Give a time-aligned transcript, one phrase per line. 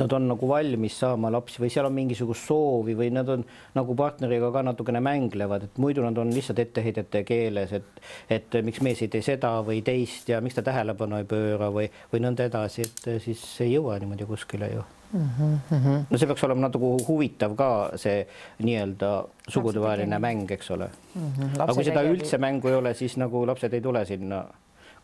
[0.00, 3.44] nad on nagu valmis saama lapsi või seal on mingisugust soovi või nad on
[3.76, 8.00] nagu partneriga ka natukene mänglevad, et muidu nad on lihtsalt etteheidete keeles, et
[8.30, 11.90] et miks mees ei tee seda või teist ja miks ta tähelepanu ei pööra või,
[12.12, 15.28] või nõnda edasi, et siis ei jõua niimoodi kuskile ju mm.
[15.70, 16.06] -hmm.
[16.10, 17.70] no see peaks olema natuke huvitav ka
[18.00, 18.24] see
[18.62, 19.12] nii-öelda
[19.48, 21.32] sugudevaheline mäng, eks ole mm.
[21.36, 21.60] -hmm.
[21.62, 24.44] aga kui seda üldse mängu ei ole, siis nagu lapsed ei tule sinna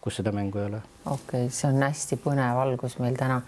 [0.06, 0.78] kus seda mängu ei ole.
[1.04, 3.40] okei okay,, see on hästi põnev algus meil täna.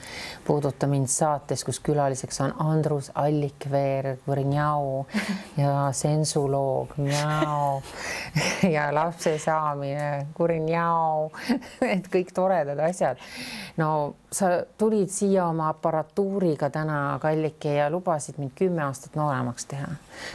[0.47, 5.05] puuduta mind saates, kus külaliseks on Andrus Allikveer, Võrnjau
[5.57, 6.97] ja sensuloog,
[8.75, 11.29] ja lapse saamine, Kurinjau
[11.95, 13.23] et kõik toredad asjad.
[13.79, 19.93] no sa tulid siia oma aparatuuriga täna, Kallike, ja lubasid mind kümme aastat nooremaks teha.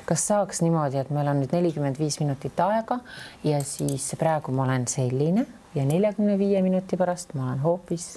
[0.08, 3.02] kas saaks niimoodi, et meil on nüüd nelikümmend viis minutit aega
[3.44, 8.08] ja siis praegu ma olen selline ja neljakümne viie minuti pärast ma olen hoopis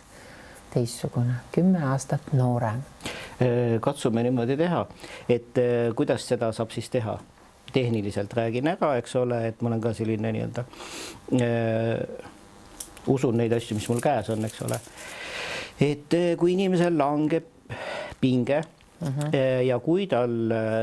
[0.74, 2.82] teistsugune, kümme aastat noorem.
[3.40, 4.84] Äh, katsume niimoodi teha,
[5.28, 7.18] et äh, kuidas seda saab siis teha?
[7.76, 10.62] tehniliselt räägin ära, eks ole, et ma olen ka selline nii-öelda
[11.36, 12.30] äh,
[13.12, 14.78] usun neid asju, mis mul käes on, eks ole.
[15.82, 17.50] et kui inimesel langeb
[18.22, 18.62] pinge
[19.00, 19.08] Mhm.
[19.08, 19.62] -huh.
[19.66, 20.30] ja kui tal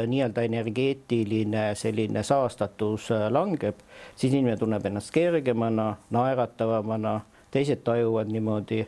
[0.07, 3.75] nii-öelda energeetiline selline saastatus langeb,
[4.15, 8.85] siis inimene tunneb ennast kergemana, naeratavamana, teised tajuvad niimoodi,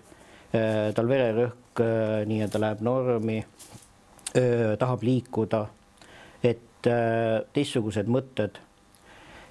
[0.95, 1.81] tal vererõhk
[2.25, 3.39] nii-öelda läheb normi,
[4.79, 5.65] tahab liikuda,
[6.43, 6.89] et
[7.53, 8.61] teistsugused mõtted.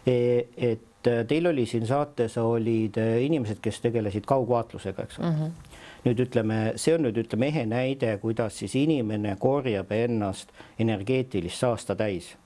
[0.06, 5.40] Et teil oli siin saates olid inimesed, kes tegelesid kaugvaatlusega, eks ole mm.
[5.42, 5.73] -hmm
[6.04, 11.96] nüüd ütleme, see on nüüd ütleme ehe näide, kuidas siis inimene korjab ennast energeetilist saasta
[11.96, 12.36] täis.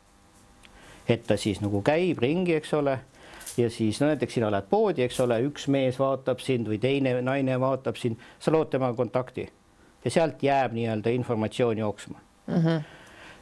[1.09, 2.99] et ta siis nagu käib ringi, eks ole
[3.57, 7.15] ja siis no näiteks sina lähed poodi, eks ole, üks mees vaatab sind või teine
[7.23, 9.49] naine vaatab sind, sa lood temaga kontakti
[10.05, 12.55] ja sealt jääb nii-öelda informatsioon jooksma mm.
[12.55, 12.83] -hmm.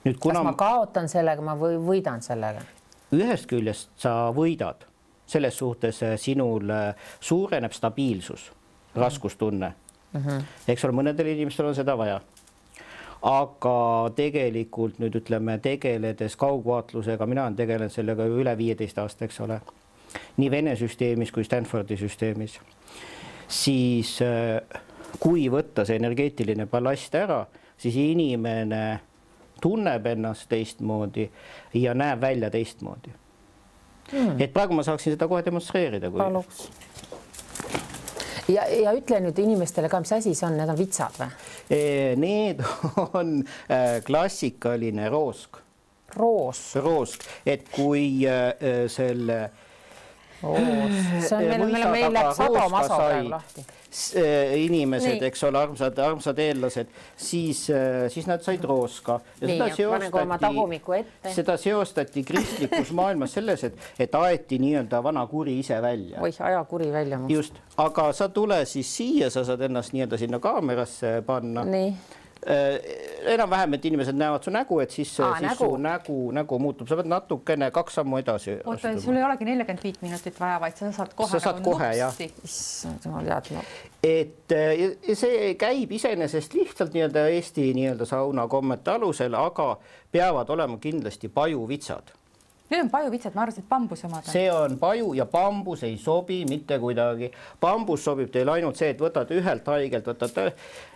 [0.04, 0.40] nüüd kuna.
[0.40, 2.62] kas ma kaotan sellega, ma või võidan sellega?
[3.12, 4.86] ühest küljest sa võidad,
[5.26, 8.52] selles suhtes äh, sinul äh, suureneb stabiilsus,
[8.94, 9.74] raskustunne
[10.16, 10.26] mm.
[10.26, 10.72] -hmm.
[10.72, 12.20] eks ole, mõnedel inimestel on seda vaja
[13.26, 19.60] aga tegelikult nüüd ütleme, tegeledes kaugvaatlusega, mina olen tegelenud sellega üle viieteist aasta, eks ole
[20.36, 22.58] nii Vene süsteemis kui Stanfordi süsteemis,
[23.48, 24.80] siis äh,
[25.20, 27.44] kui võtta see energeetiline ballast ära,
[27.78, 29.00] siis inimene
[29.62, 31.28] tunneb ennast teistmoodi
[31.80, 33.12] ja näeb välja teistmoodi
[34.12, 34.36] hmm..
[34.40, 36.10] et praegu ma saaksin seda kohe demonstreerida.
[36.12, 36.66] paluks.
[38.52, 41.30] Ja, ja ütle nüüd inimestele ka, mis asi see on, need on vitsad või?
[42.22, 42.62] Need
[43.20, 45.62] on äh, klassikaline roosk.
[46.16, 46.76] roosk.
[46.84, 49.64] roosk, et kui äh, selle äh,
[50.46, 53.66] meil, meil, meil läheb Sado Maso praegu lahti
[54.64, 59.20] inimesed, eks ole, armsad, armsad eellased, siis, äh, siis nad said rooska.
[61.34, 66.20] seda seostati kristlikus maailmas selles, et, et aeti nii-öelda vana kuri ise välja.
[66.20, 67.20] oih, aja kuri välja.
[67.28, 71.64] just, aga sa tule siis siia, sa saad ennast nii-öelda sinna kaamerasse panna.
[71.64, 71.90] nii
[72.46, 75.64] enam-vähem, et inimesed näevad su nägu, et siis, siis nägu.
[75.64, 78.58] su nägu, nägu muutub, sa pead natukene kaks sammu edasi.
[78.64, 81.30] oota, sul ei olegi neljakümmet viit minutit vaja, vaid sa saad kohe.
[81.30, 82.20] sa saad nagu kohe jah.
[82.44, 83.64] issand jumal tead no..
[84.06, 84.84] et äh,
[85.14, 89.72] see käib iseenesest lihtsalt nii-öelda Eesti nii-öelda sauna kommete alusel, aga
[90.12, 92.14] peavad olema kindlasti pajuvitsad
[92.70, 94.32] Need on pajuvitsad, ma arvasin, et bambuse omad on.
[94.32, 97.30] see on paju ja bambus ei sobi mitte kuidagi.
[97.60, 100.46] bambus sobib teil ainult see, et võtate ühelt haigelt, võtate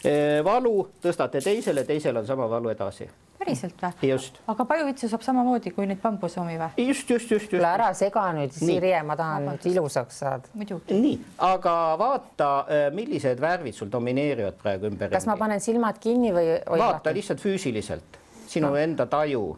[0.05, 3.07] eh, valu, tõstate teisele, teisel on sama valu edasi.
[3.39, 4.19] päriselt või?
[4.51, 6.89] aga pajuvitsu saab samamoodi kui neid bambuse omi või?
[6.89, 7.63] just, just, just, just.
[7.63, 10.51] ära sega nüüd, Sirje, ma tahan nüüd ilusaks saada.
[10.91, 15.15] nii, aga vaata, eh, millised värvid sul domineerivad praegu ümber.
[15.15, 16.53] kas ma panen silmad kinni või?
[16.67, 18.87] vaata lihtsalt füüsiliselt, sinu no.
[18.89, 19.53] enda taju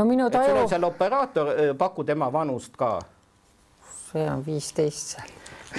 [0.00, 0.48] no minu taju.
[0.48, 2.98] sul on seal operaator, paku tema vanust ka.
[4.10, 5.34] see on viisteist seal.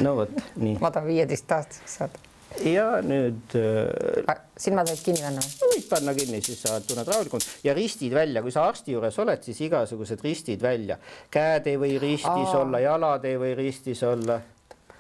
[0.06, 0.78] no vot, nii.
[0.82, 2.22] ma tahan viieteistaastaseks saada.
[2.68, 4.38] ja nüüd äh,.
[4.58, 5.72] silmad võid kinni panna või?
[5.74, 9.42] võid panna kinni, siis sa tunned rahulikult ja ristid välja, kui sa arsti juures oled,
[9.48, 11.00] siis igasugused ristid välja.
[11.34, 12.62] käed ei või ristis Aa.
[12.62, 14.42] olla, jalad ei või ristis olla.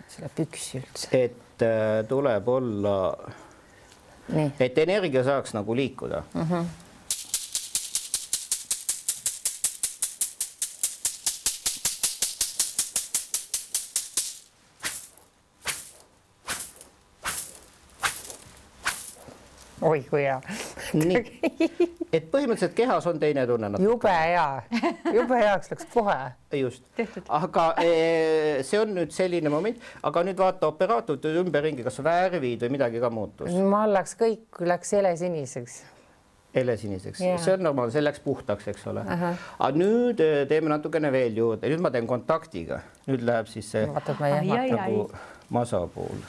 [0.07, 1.25] selle püksi üldse.
[1.29, 2.97] et äh, tuleb olla.
[4.59, 6.41] et energia saaks nagu liikuda uh.
[6.41, 6.79] Mhm.
[19.81, 20.38] Oi kui hea.
[20.98, 21.22] Nii,
[22.16, 24.48] et põhimõtteliselt kehas on teine tunne jube hea,
[25.16, 25.88] jube heaks läks.
[25.94, 26.18] Kohe.
[26.60, 26.83] just.
[27.30, 32.75] Aga eh, see on nüüd selline moment, aga nüüd vaata operaatorite ümberringi, kas värvid või
[32.78, 33.50] midagi ka muutus?
[33.56, 35.80] Mul läks kõik, läks helesiniseks.
[36.56, 37.38] helesiniseks Jaa.
[37.39, 39.06] see on normaalne, see läks puhtaks, eks ole.
[39.07, 43.88] Aga nüüd eh, teeme natukene veel juurde, nüüd ma teen kontaktiga, nüüd läheb siis see
[43.88, 44.78] vaata, et ma ei Ai, ehmata ai.
[44.78, 46.22] nagu masa pool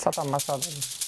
[0.00, 0.60] sada masad.
[0.64, 0.99] nii,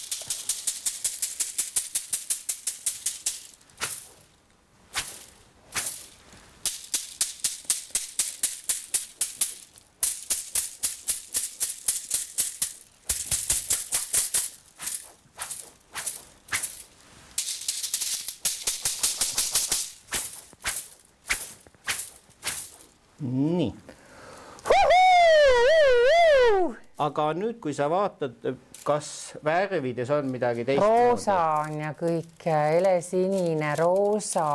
[27.12, 28.41] aga nüüd, kui sa vaatad,
[28.82, 34.49] kas värvides on midagi roosa teistmoodi, on ja kõik helesinine, roosa,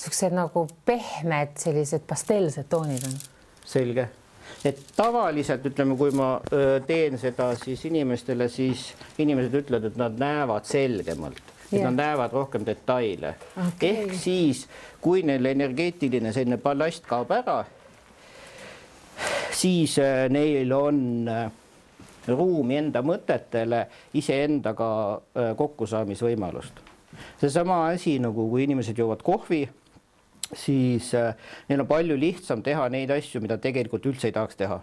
[0.00, 3.18] siuksed nagu pehmed sellised pastellsed toonid on.
[3.66, 4.06] selge,
[4.66, 6.32] et tavaliselt ütleme, kui ma
[6.86, 11.90] teen seda siis inimestele, siis inimesed ütlevad, et nad näevad selgemalt, et Jah.
[11.90, 13.34] nad näevad rohkem detaile
[13.66, 13.90] Okei.
[13.90, 14.64] ehk siis,
[15.02, 17.60] kui neil energeetiline selline ballast kaob ära,
[19.52, 21.50] siis äh, neil on äh,
[22.28, 26.80] ruumi enda mõtetele iseendaga äh, kokkusaamisvõimalust.
[27.40, 29.64] seesama asi nagu, kui inimesed joovad kohvi,
[30.54, 31.12] siis
[31.68, 34.80] neil on palju lihtsam teha neid asju, mida tegelikult üldse ei tahaks teha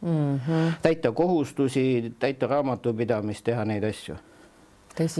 [0.00, 0.38] mm.
[0.38, 0.72] -hmm.
[0.82, 4.16] täita kohustusi, täita raamatupidamist, teha neid asju.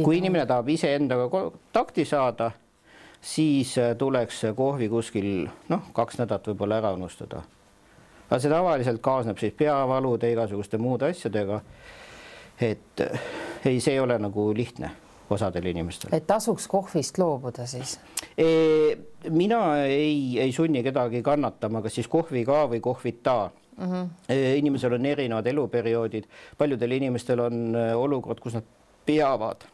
[0.02, 2.50] kui inimene tahab iseendaga kontakti saada,
[3.20, 7.42] siis tuleks kohvi kuskil noh, kaks nädalat võib-olla ära unustada.
[8.34, 11.60] Aga see tavaliselt kaasneb siis peavalude, igasuguste muude asjadega.
[12.60, 13.20] et äh,
[13.64, 14.90] ei, see ei ole nagu lihtne
[15.30, 16.10] osadel inimestel.
[16.14, 17.98] et tasuks kohvist loobuda siis.
[19.30, 23.84] mina ei, ei sunni kedagi kannatama, kas siis kohviga või kohvita mm.
[23.92, 24.08] -hmm.
[24.56, 26.24] inimesel on erinevad eluperioodid,
[26.58, 28.66] paljudel inimestel on äh, olukord, kus nad
[29.06, 29.64] peavad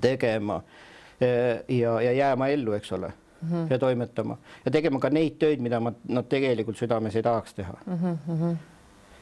[0.00, 3.12] tegema äh, ja, ja jääma ellu, eks ole
[3.46, 3.70] mm, -hmm.
[3.70, 7.78] ja toimetama ja tegema ka neid töid, mida ma, nad tegelikult südames ei tahaks teha
[7.86, 8.18] mm.
[8.28, 8.56] -hmm.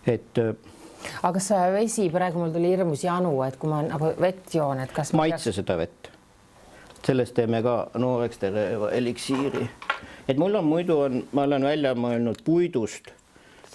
[0.06, 0.54] et äh,
[1.22, 4.92] aga kas vesi praegu mul tuli hirmus janu, et kui ma nagu vett joon, et
[4.92, 6.10] kas ma maitse seda vett.
[7.04, 9.68] sellest teeme ka nooreks tereva eliksiiri.
[10.28, 13.10] et mul on muidu on, ma olen välja mõelnud puidust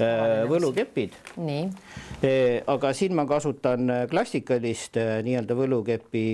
[0.02, 1.70] äh, võlukepid, nii,
[2.68, 6.26] aga siin ma kasutan äh, klassikalist nii-öelda võlukepi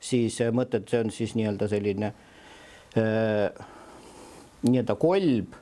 [0.00, 2.27] siis mõtet, see on siis nii-öelda selline äh,
[4.62, 5.52] nii-öelda kolb,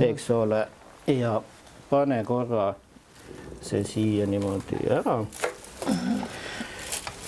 [0.00, 0.68] eks ole,
[1.06, 1.42] ja
[1.90, 2.74] pane korra
[3.60, 5.24] see siia niimoodi ära.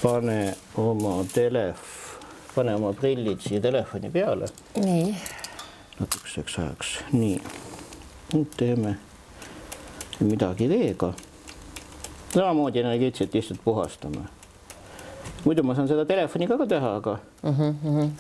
[0.03, 2.17] pane oma telef-,
[2.55, 5.15] pane oma prillid siia telefoni peale nii,
[6.01, 7.41] natukeseks ajaks, nii.
[8.35, 8.97] nüüd teeme
[10.21, 11.13] midagi veega.
[12.35, 14.25] samamoodi energeetiliselt lihtsalt puhastame.
[15.45, 18.11] muidu ma saan seda telefoniga ka teha, aga nii,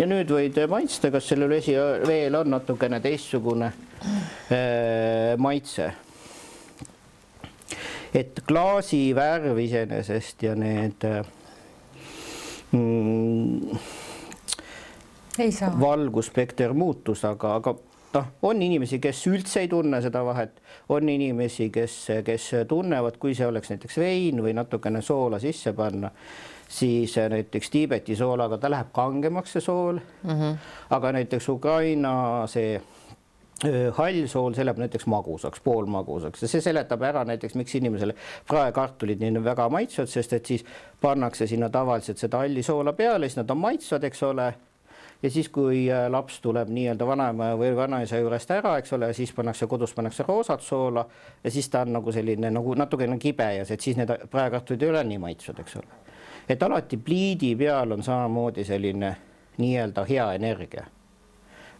[0.00, 1.74] ja nüüd võid maitsta, kas sellel vesi
[2.08, 5.90] veel on natukene teistsugune äh, maitse.
[8.14, 11.20] et klaasi värv iseenesest ja need äh,
[12.72, 13.76] mm,
[15.80, 17.76] valgusspekter muutus, aga, aga
[18.14, 23.36] noh, on inimesi, kes üldse ei tunne seda vahet, on inimesi, kes, kes tunnevad, kui
[23.36, 26.10] see oleks näiteks vein või natukene soola sisse panna,
[26.70, 30.30] siis näiteks Tiibeti soolaga ta läheb kangemaks, see sool mm.
[30.30, 30.56] -hmm.
[30.90, 32.80] aga näiteks Ukraina see
[33.64, 38.14] öö, hall sool, see läheb näiteks magusaks, poolmagusaks ja see seletab ära näiteks, miks inimesele
[38.48, 40.64] praekartulid nii väga maitsvad, sest et siis
[41.00, 44.52] pannakse sinna tavaliselt seda halli soola peale, siis nad on maitsvad, eks ole
[45.22, 49.32] ja siis, kui äh, laps tuleb nii-öelda vanaema või vanaisa juurest ära, eks ole, siis
[49.36, 51.04] pannakse kodus pannakse roosat soola
[51.44, 54.82] ja siis ta on nagu selline nagu natukene kibe ja see, et siis need praekartulid
[54.82, 56.00] ei ole nii maitsvad, eks ole.
[56.50, 59.16] Et alati pliidi peal on samamoodi selline
[59.58, 60.86] nii-öelda hea energia.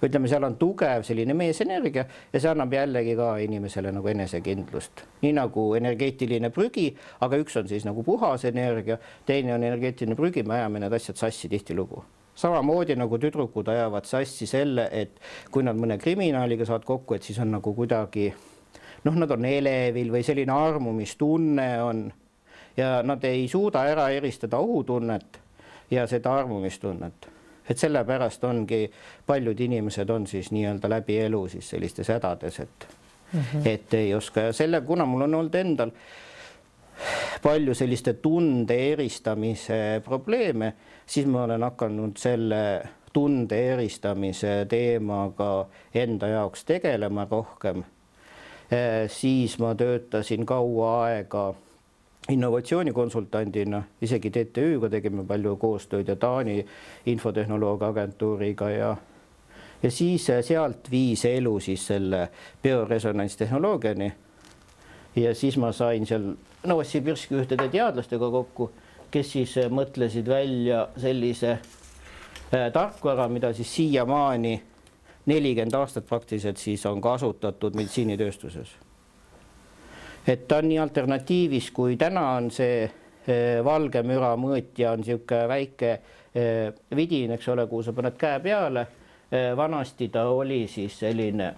[0.03, 5.35] ütleme, seal on tugev selline meesenergia ja see annab jällegi ka inimesele nagu enesekindlust, nii
[5.37, 6.87] nagu energeetiline prügi,
[7.21, 8.97] aga üks on siis nagu puhas energia,
[9.27, 12.05] teine on energeetiline prügi, me ajame need asjad sassi tihtilugu.
[12.35, 15.21] Samamoodi nagu tüdrukud ajavad sassi selle, et
[15.53, 18.31] kui nad mõne kriminaaliga saavad kokku, et siis on nagu kuidagi
[19.05, 22.07] noh, nad on elevil või selline armumistunne on
[22.77, 25.41] ja nad ei suuda ära eristada ohutunnet
[25.91, 27.29] ja seda armumistunnet.
[27.71, 28.91] et sellepärast ongi
[29.27, 32.89] paljud inimesed on siis nii-öelda läbi elu siis sellistes hädades, et
[33.33, 33.69] mm, -hmm.
[33.69, 35.91] et ei oska ja selle, kuna mul on olnud endal
[37.43, 40.73] palju selliste tunde eristamise probleeme,
[41.07, 47.85] siis ma olen hakanud selle tunde eristamise teemaga enda jaoks tegelema rohkem.
[49.09, 51.55] siis ma töötasin kaua aega
[52.31, 56.59] innovatsioonikonsultandina, isegi TTÜ-ga tegime palju koostööd ja Taani
[57.07, 58.97] infotehnoloogia agentuuriga ja
[59.83, 62.29] ja siis sealt viis elu siis selle
[62.63, 64.13] bioresonantstehnoloogiani.
[65.17, 66.33] ja siis ma sain seal
[66.67, 68.71] Novosibirski ühtede teadlastega kokku,
[69.11, 74.63] kes siis mõtlesid välja sellise äh, tarkvara, mida siis siiamaani
[75.27, 78.77] nelikümmend aastat praktiliselt siis on kasutatud meditsiinitööstuses
[80.27, 85.49] et ta on nii alternatiivis, kui täna on see eh, valge müra mõõtja on niisugune
[85.51, 85.93] väike
[86.35, 88.87] eh, vidin, eks ole, kuhu sa paned käe peale.
[89.31, 91.55] Eh, vanasti ta oli siis selline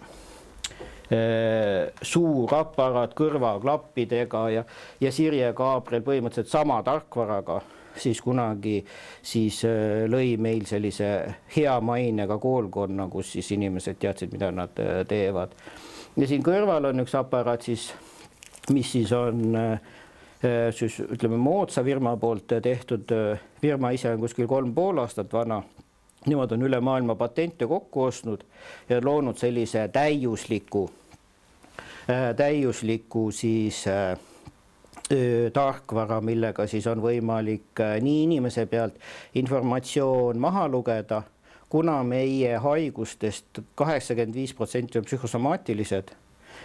[2.09, 4.62] suur aparaat kõrvaklappidega ja,
[5.02, 7.59] ja Sirje Kaabrel põhimõtteliselt sama tarkvaraga
[8.00, 8.78] siis kunagi
[9.21, 9.59] siis
[10.09, 11.11] lõi meil sellise
[11.52, 15.52] hea mainega koolkonna, kus siis inimesed teadsid, mida nad teevad.
[16.16, 17.90] ja siin kõrval on üks aparaat siis
[18.71, 19.81] mis siis on äh,
[20.71, 23.11] siis ütleme moodsa firma poolt tehtud,
[23.61, 25.62] firma ise on kuskil kolm pool aastat vana.
[26.26, 28.45] Nemad on üle maailma patente kokku ostnud
[28.88, 30.90] ja loonud sellise täiusliku,
[32.11, 34.19] äh, täiusliku siis äh,
[35.52, 38.95] tarkvara, millega siis on võimalik nii inimese pealt
[39.35, 41.23] informatsioon maha lugeda,
[41.69, 46.14] kuna meie haigustest kaheksakümmend viis protsenti on psühhosomaatilised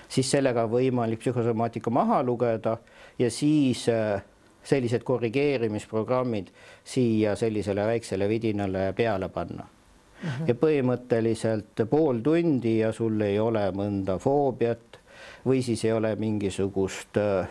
[0.10, 2.78] siis sellega võimalik psühhosomaatika maha lugeda
[3.20, 4.24] ja siis äh,
[4.64, 6.52] sellised korrigeerimisprogrammid
[6.84, 10.30] siia sellisele väiksele vidinale peale panna mm.
[10.30, 10.48] -hmm.
[10.48, 15.00] ja põhimõtteliselt pool tundi ja sul ei ole mõnda foobiat
[15.46, 17.48] või siis ei ole mingisugust äh,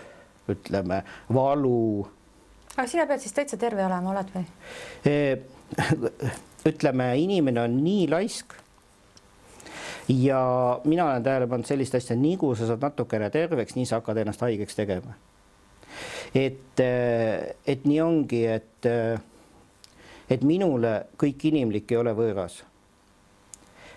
[0.49, 1.03] ütleme
[1.35, 2.07] valu.
[2.77, 4.45] aga sina pead siis täitsa terve olema, oled või?
[6.71, 8.55] ütleme, inimene on nii laisk
[10.09, 14.01] ja mina olen tähele pannud sellist asja, nii kui sa saad natukene terveks, nii sa
[14.01, 15.17] hakkad ennast haigeks tegema.
[16.35, 16.81] et,
[17.67, 18.89] et nii ongi, et,
[20.31, 22.63] et minule kõik inimlik ei ole võõras.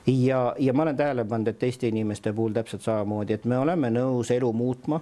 [0.08, 3.90] ja, ja ma olen tähele pannud, et teiste inimeste puhul täpselt samamoodi, et me oleme
[3.94, 5.02] nõus elu muutma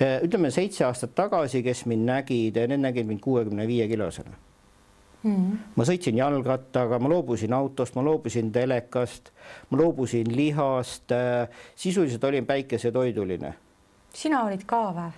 [0.00, 4.34] ütleme seitse aastat tagasi, kes mind nägid, need nägid mind kuuekümne viie kilosena
[5.22, 9.32] Mm ma sõitsin jalgrattaga, ma loobusin autost, ma loobusin telekast,
[9.70, 13.54] ma loobusin lihast, äh, sisuliselt olin päikesetoiduline.
[14.14, 15.10] sina olid ka või?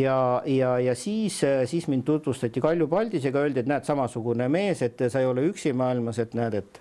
[0.00, 4.82] ja, ja, ja siis, äh, siis mind tutvustati Kalju Paldisega, öeldi, et näed, samasugune mees,
[4.82, 6.80] et sa ei ole üksi maailmas, et näed, et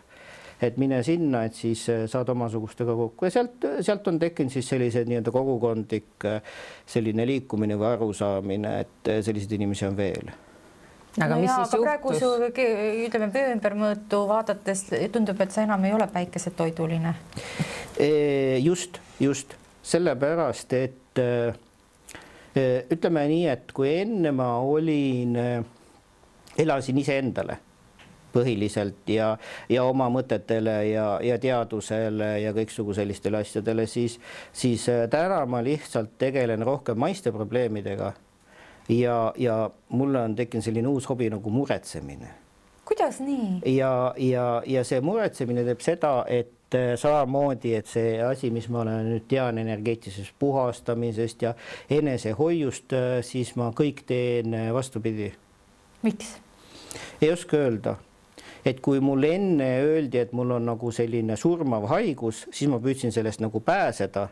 [0.62, 4.68] et mine sinna, et siis äh, saad omasugustega kokku ja sealt, sealt on tekkinud siis
[4.70, 6.28] sellised nii-öelda kogukondlik
[6.86, 10.36] selline liikumine või arusaamine, et selliseid inimesi on veel
[11.18, 12.30] aga no mis jaa, siis aga praegu su
[13.08, 17.16] ütleme vöö ümbermõõtu vaadates tundub, et sa enam ei ole päikesetoiduline.
[18.64, 19.56] just, just.
[19.90, 21.22] Sellepärast, et
[22.94, 25.34] ütleme nii, et kui enne ma olin,
[26.60, 27.58] elasin iseendale
[28.34, 29.32] põhiliselt ja,
[29.70, 34.20] ja oma mõtetele ja, ja teadusele ja kõiksugu sellistele asjadele, siis,
[34.54, 38.14] siis täna ma lihtsalt tegelen rohkem maiste probleemidega
[38.90, 42.30] ja, ja mulle on tekkinud selline uus hobi nagu muretsemine.
[42.86, 43.62] kuidas nii?
[43.76, 48.82] ja, ja, ja see muretsemine teeb seda, et äh, samamoodi, et see asi, mis ma
[48.82, 51.54] olen nüüd tean energeetilisest puhastamisest ja
[51.90, 55.32] enesehoiust, äh, siis ma kõik teen äh, vastupidi.
[56.02, 56.38] miks?
[57.22, 57.96] ei oska öelda
[58.66, 63.14] et kui mulle enne öeldi, et mul on nagu selline surmav haigus, siis ma püüdsin
[63.16, 64.28] sellest nagu pääseda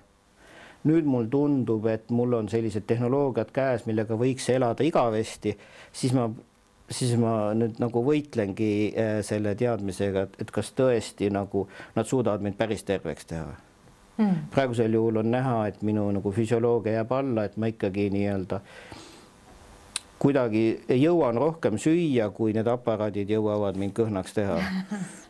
[0.88, 5.54] nüüd mul tundub, et mul on sellised tehnoloogiad käes, millega võiks elada igavesti,
[5.96, 6.28] siis ma,
[6.90, 12.46] siis ma nüüd nagu võitlengi äh, selle teadmisega, et, et kas tõesti nagu nad suudavad
[12.46, 13.56] mind päris terveks teha.
[14.18, 14.48] Mm..
[14.50, 18.64] praegusel juhul on näha, et minu nagu füsioloogia jääb alla, et ma ikkagi nii-öelda
[20.18, 20.64] kuidagi
[20.98, 24.58] jõuan rohkem süüa, kui need aparaadid jõuavad mind kõhnaks teha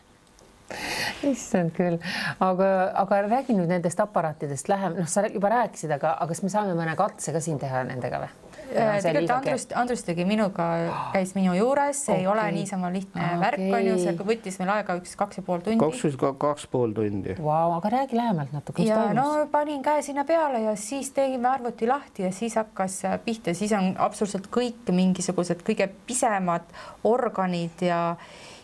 [1.27, 1.99] issand küll,
[2.43, 2.71] aga,
[3.03, 6.75] aga räägi nüüd nendest aparaatidest lähemalt, noh, sa juba rääkisid, aga, aga kas me saame
[6.77, 8.33] mõne katse ka siin teha nendega või?
[8.67, 10.65] Äh, tegelikult Andrus, Andrus tegi minuga,
[11.13, 12.23] käis minu juures, see okay.
[12.25, 13.39] ei ole niisama lihtne okay.
[13.39, 15.79] värk, on ju, see võttis meil aega üks kaks ja pool tundi.
[15.79, 17.77] kaks, kaks pool tundi wow,.
[17.77, 18.83] aga räägi lähemalt natuke.
[18.83, 19.21] ja toimus?
[19.21, 23.71] no panin käe sinna peale ja siis tegime arvuti lahti ja siis hakkas pihta, siis
[23.77, 26.67] on absoluutselt kõik mingisugused kõige pisemad
[27.07, 28.01] organid ja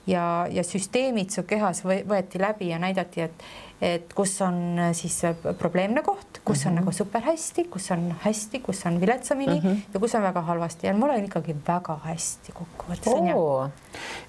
[0.08, 3.46] ja, ja süsteemid su kehas võeti läbi ja näidati, et
[3.84, 6.68] et kus on äh, siis äh, probleemne koht, kus mm -hmm.
[6.70, 9.80] on nagu super hästi, kus on hästi, kus on viletsamini mm -hmm.
[9.94, 13.70] ja kus on väga halvasti ja mul on ikkagi väga hästi kokkuvõttes ju.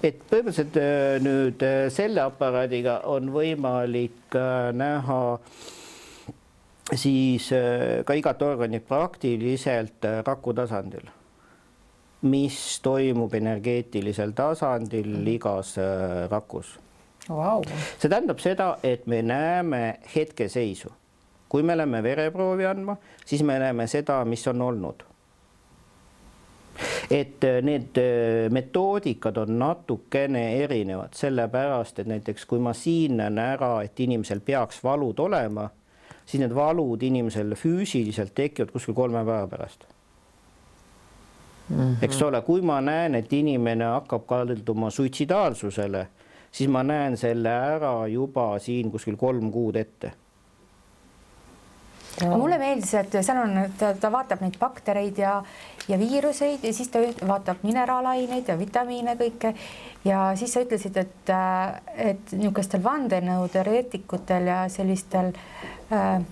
[0.03, 0.75] et põhimõtteliselt
[1.21, 4.39] nüüd selle aparaadiga on võimalik
[4.73, 5.39] näha
[6.95, 7.49] siis
[8.05, 11.14] ka igat organit praktiliselt raku tasandil
[12.21, 15.27] mis toimub energeetilisel tasandil mhm.
[15.35, 16.79] igas äh, rakus
[17.29, 17.63] wow..
[17.99, 20.89] see tähendab seda, et me näeme hetkeseisu.
[21.49, 25.03] kui me läheme vereproovi andma, siis me näeme seda, mis on olnud.
[27.11, 33.39] et äh, need äh, metoodikad on natukene erinevad, sellepärast et näiteks kui ma siin näen
[33.39, 35.69] ära, et inimesel peaks valud olema,
[36.25, 39.85] siis need valud inimesel füüsiliselt tekivad kuskil kolme päeva pärast
[41.69, 41.95] Mm -hmm.
[42.01, 46.07] eks ole, kui ma näen, et inimene hakkab kalduma suitsidaalsusele,
[46.51, 50.11] siis ma näen selle ära juba siin kuskil kolm kuud ette
[52.21, 52.37] Ja.
[52.37, 55.33] mulle meeldis, et seal on, ta, ta vaatab neid baktereid ja,
[55.91, 59.51] ja viiruseid ja siis ta vaatab mineraalaineid ja vitamiine kõike.
[60.05, 61.33] ja siis sa ütlesid, et,
[61.97, 65.33] et niisugustel vandenõuteoreetikutel ja sellistel
[65.91, 66.23] äh,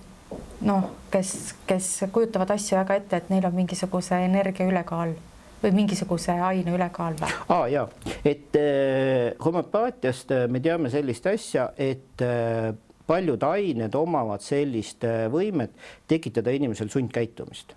[0.64, 5.14] noh, kes, kes kujutavad asju väga ette, et neil on mingisuguse energia ülekaal
[5.62, 7.30] või mingisuguse aine ülekaal või?
[7.48, 7.86] aa ah, ja,
[8.24, 12.72] et äh, homöopaatiast äh, me teame sellist asja, et äh,
[13.06, 15.74] paljud ained omavad sellist äh, võimet
[16.10, 17.76] tekitada inimesel sundkäitumist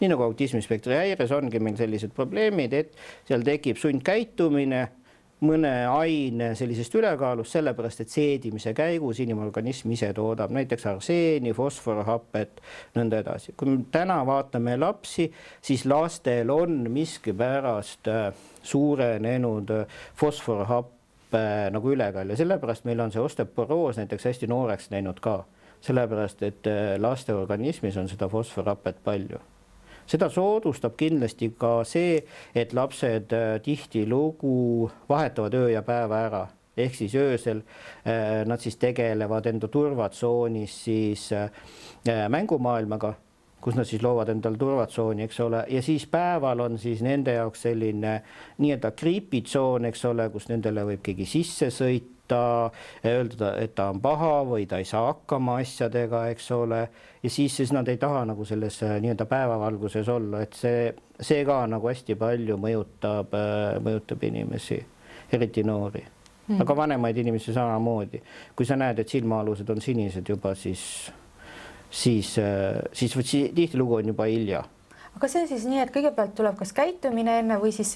[0.00, 2.96] nii nagu autismispektri häires ongi meil sellised probleemid, et
[3.28, 4.82] seal tekib sundkäitumine
[5.44, 12.62] mõne aine sellisest ülekaalust, sellepärast et seedimise käigus inimorganism ise toodab näiteks arseeni, fosforhapet,
[12.96, 13.52] nõnda edasi.
[13.56, 15.28] kui me täna vaatame lapsi,
[15.60, 18.30] siis lastel on miskipärast äh,
[18.62, 25.20] suurenenud äh, fosforhappe nagu ülekaal ja sellepärast meil on see osteoporoos näiteks hästi nooreks läinud
[25.20, 25.42] ka,
[25.84, 29.42] sellepärast et äh, laste organismis on seda fosforhapet palju
[30.06, 32.20] seda soodustab kindlasti ka see,
[32.54, 36.46] et lapsed äh, tihtilugu vahetavad öö ja päeva ära.
[36.76, 37.62] Ehk siis öösel
[38.04, 41.50] äh, nad siis tegelevad enda turvatsoonis siis äh,
[42.28, 43.14] mängumaailmaga,
[43.60, 47.64] kus nad siis loovad endale turvatsooni, eks ole, ja siis päeval on siis nende jaoks
[47.66, 48.20] selline
[48.58, 52.70] nii-öelda kriipitsoon, eks ole, kus nendele võib keegi sisse sõita ta,
[53.04, 56.82] öelda, et ta on paha või ta ei saa hakkama asjadega, eks ole,
[57.22, 61.44] ja siis, siis nad ei taha nagu selles äh, nii-öelda päevavalguses olla, et see, see
[61.48, 64.80] ka nagu hästi palju mõjutab, äh, mõjutab inimesi,
[65.32, 66.04] eriti noori.
[66.46, 66.60] Mm..
[66.62, 68.20] aga vanemaid inimesi samamoodi.
[68.54, 71.10] kui sa näed, et silmaalused on sinised juba, siis,
[71.90, 74.62] siis, äh, siis, siis tihtilugu on juba hilja
[75.16, 77.94] aga see on siis nii, et kõigepealt tuleb kas käitumine enne või siis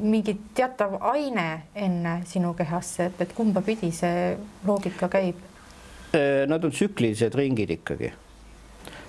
[0.00, 4.32] mingi teatav aine enne sinu kehasse, et, et kumba pidi see
[4.66, 5.42] loogika käib?
[6.16, 8.12] Äh, nad on tsüklilised ringid ikkagi.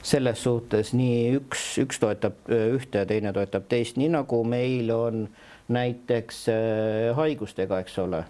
[0.07, 4.91] selles suhtes nii üks, üks toetab äh, ühte ja teine toetab teist, nii nagu meil
[4.91, 5.27] on
[5.67, 8.23] näiteks äh, haigustega, eks ole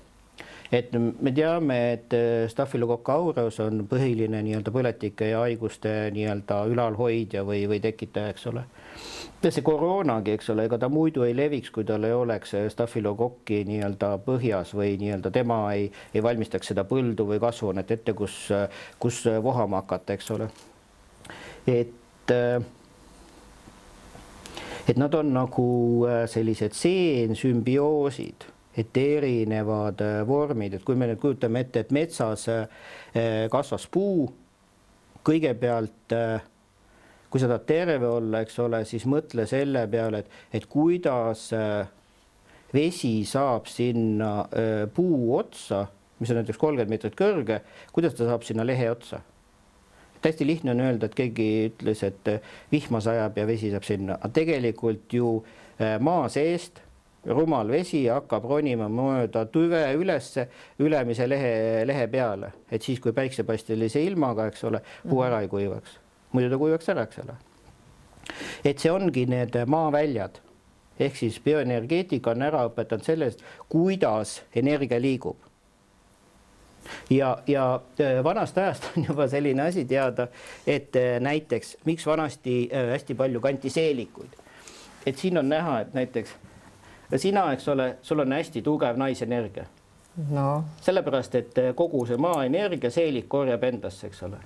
[0.72, 2.16] et me teame, et
[2.52, 8.68] Staphylococcus aureus on põhiline nii-öelda põletike ja haiguste nii-öelda ülalhoidja või, või tekitaja, eks ole
[9.46, 14.16] see koroonagi, eks ole, ega ta muidu ei leviks, kui tal ei oleks stafilokokki nii-öelda
[14.26, 18.48] põhjas või nii-öelda tema ei, ei valmistaks seda põldu või kasvuhoonet ette, kus,
[19.00, 20.50] kus vohama hakata, eks ole.
[21.70, 22.34] et,
[24.90, 25.70] et nad on nagu
[26.34, 32.44] sellised seensümbioosid, et erinevad vormid, et kui me nüüd kujutame ette, et metsas
[33.52, 34.28] kasvas puu,
[35.26, 36.14] kõigepealt
[37.30, 41.88] kui sa tahad terve olla, eks ole, siis mõtle selle peale, et, et kuidas äh,
[42.74, 45.86] vesi saab sinna äh, puu otsa,
[46.22, 47.62] mis on näiteks kolmkümmend meetrit kõrge,
[47.96, 49.24] kuidas ta saab sinna lehe otsa?
[50.28, 54.18] hästi lihtne on öelda, et keegi ütles, et äh, vihma sajab ja vesi saab sinna,
[54.18, 55.30] aga tegelikult ju
[56.04, 56.82] maa seest
[57.28, 60.48] rumal vesi hakkab ronima mööda tüve ülesse
[60.80, 65.98] ülemise lehe, lehe peale, et siis, kui päiksepaistelise ilmaga, eks ole, puu ära ei kuivaks.
[66.34, 67.38] Muidu ta kuivaks ära, eks ole.
[68.66, 70.42] et see ongi need maaväljad.
[71.00, 75.38] Ehk siis bioenergeetika on ära õpetanud sellest, kuidas energia liigub.
[77.10, 80.28] ja, ja äh, vanast ajast on juba selline asi teada,
[80.68, 84.36] et äh, näiteks miks vanasti äh, hästi palju kanti seelikuid,
[85.06, 86.36] et siin on näha, et näiteks
[87.16, 89.66] sina, eks ole, sul on hästi tugev naisenergia.
[90.32, 90.64] No..
[90.82, 94.40] sellepärast, et kogu see maaenergia seelik korjab endasse, eks ole.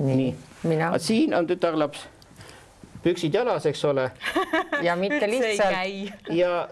[0.00, 0.30] Nii,
[0.64, 2.06] nii., siin on tütarlaps,
[3.04, 4.10] püksid jalas, eks ole.
[4.82, 5.76] Ja mitte lihtsalt.
[6.32, 6.68] ja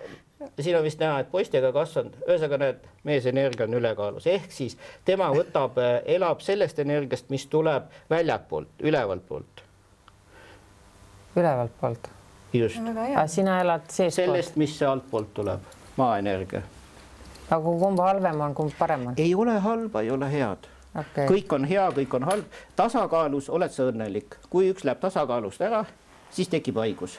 [0.60, 4.78] siin on vist näha, et poistega kasvanud, ühesõnaga näed, mees energia on ülekaalus, ehk siis
[5.04, 5.76] tema võtab,
[6.08, 9.64] elab sellest energiast, mis tuleb väljapoolt, ülevalt poolt.
[11.36, 12.08] ülevalt poolt?
[12.52, 12.80] Just.
[13.26, 14.26] sina elad seestpoolt?
[14.26, 15.60] sellest, mis altpoolt tuleb,
[15.96, 16.62] maaenergia.
[17.50, 19.14] aga kumb halvem on, kumb parem on?
[19.16, 21.26] ei ole halba, ei ole head okay..
[21.28, 25.84] kõik on hea, kõik on halb, tasakaalus oled sa õnnelik, kui üks läheb tasakaalust ära,
[26.34, 27.18] siis tekib haigus.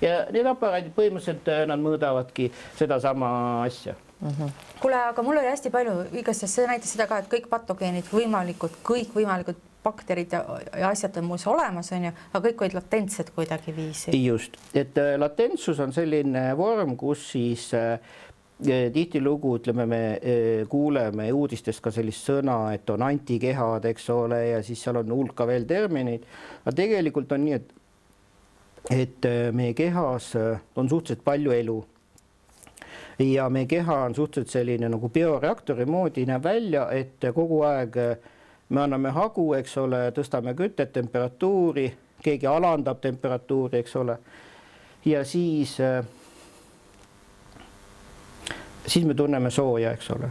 [0.00, 3.30] ja need aparaadid põhimõtteliselt äh, nad mõõdavadki sedasama
[3.64, 4.42] asja mhm.
[4.42, 4.76] -huh.
[4.80, 8.78] kuule, aga mul oli hästi palju, igastahes see näitas seda ka, et kõik patogeenid, võimalikud,
[8.86, 10.42] kõikvõimalikud bakterid ja,
[10.78, 14.14] ja asjad on muuseas olemas, onju, aga kõik olid latentsed kuidagiviisi.
[14.24, 17.96] just, et äh, latentsus on selline vorm, kus siis äh,
[18.92, 20.32] tihtilugu ütleme, me e,
[20.68, 25.46] kuuleme uudistest ka sellist sõna, et on antikehad, eks ole, ja siis seal on hulka
[25.48, 26.26] veel termineid.
[26.64, 27.72] aga tegelikult on nii, et,
[28.92, 30.34] et meie kehas
[30.76, 31.78] on suhteliselt palju elu.
[33.24, 37.96] ja meie keha on suhteliselt selline nagu bioreaktori moodi näeb välja, et kogu aeg
[38.70, 41.90] me anname hagu, eks ole, tõstame kütet, temperatuuri,
[42.22, 44.18] keegi alandab temperatuuri, eks ole.
[45.04, 45.78] ja siis
[48.86, 50.30] siis me tunneme sooja, eks ole.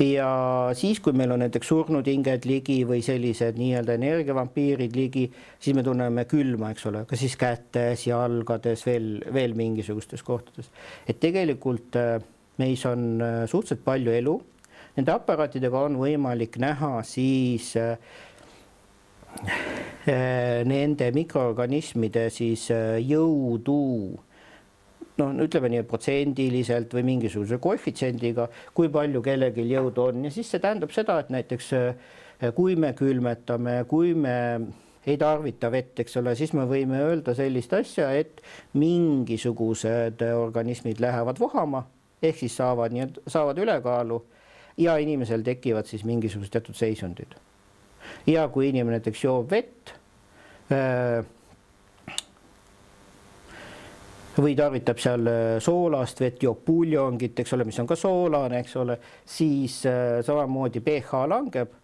[0.00, 0.28] ja
[0.72, 5.26] siis, kui meil on näiteks surnud hinged ligi või sellised nii-öelda energiavampiirid ligi,
[5.60, 10.70] siis me tunneme külma, eks ole, ka siis kätes, jalgades veel, veel mingisugustes kohtades.
[11.06, 12.16] et tegelikult äh,
[12.58, 14.40] meis on äh, suhteliselt palju elu.
[15.00, 17.94] Nende aparaatidega on võimalik näha siis äh,
[20.68, 22.66] nende mikroorganismide siis
[23.06, 23.76] jõudu.
[25.20, 28.44] Noh, ütleme nii, protsendiliselt või mingisuguse koefitsiendiga,
[28.76, 30.26] kui palju kellelgi jõudu on.
[30.28, 31.70] Ja siis see tähendab seda, et näiteks
[32.56, 34.34] kui me külmetame, kui me
[35.08, 38.44] ei tarvita vett, eks ole, siis me võime öelda sellist asja, et
[38.76, 41.86] mingisugused organismid lähevad vohama
[42.20, 44.20] ehk siis saavad nii, saavad ülekaalu
[44.76, 47.34] ja inimesel tekivad siis mingisugused teatud seisundid.
[48.26, 49.92] ja kui inimene näiteks joob vett
[50.72, 51.24] äh,
[54.40, 58.76] või tarvitab seal äh, soolast vett, joob puljongit, eks ole, mis on ka soolane, eks
[58.76, 61.74] ole, siis äh, samamoodi pH langeb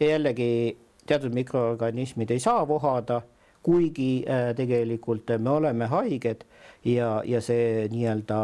[0.00, 3.22] ja jällegi teatud mikroorganismid ei saa vohada,
[3.64, 6.42] kuigi tegelikult me oleme haiged
[6.84, 8.40] ja, ja see nii-öelda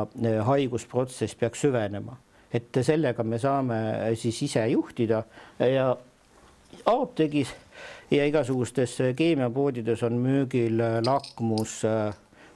[0.49, 2.17] haigusprotsess peaks süvenema,
[2.53, 3.81] et sellega me saame
[4.19, 5.23] siis ise juhtida
[5.59, 5.91] ja
[6.87, 7.53] apteegis
[8.11, 11.81] ja igasugustes keemiapoodides on müügil lakmus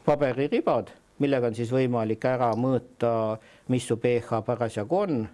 [0.04, 0.90] paberiribad,
[1.22, 5.24] millega on siis võimalik ära mõõta, mis su pH parasjagu on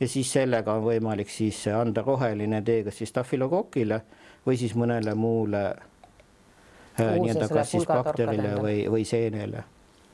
[0.00, 4.00] ja siis sellega on võimalik siis anda roheline tee kas siis stafilokokile
[4.46, 9.64] või siis mõnele muule äh, nii-öelda kas siis bakterile või, või seenele.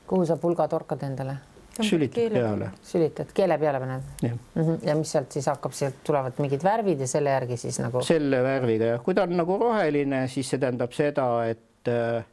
[0.06, 1.36] kuhu sa pulga torkad endale?
[1.80, 2.70] Sülitad peale.
[2.82, 4.02] sülitad, keele peale paned?
[4.22, 4.86] Mm -hmm.
[4.86, 8.02] ja mis sealt siis hakkab, sealt tulevad mingid värvid ja selle järgi siis nagu?
[8.02, 12.24] selle värviga jah, kui ta on nagu roheline, siis see tähendab seda, et äh,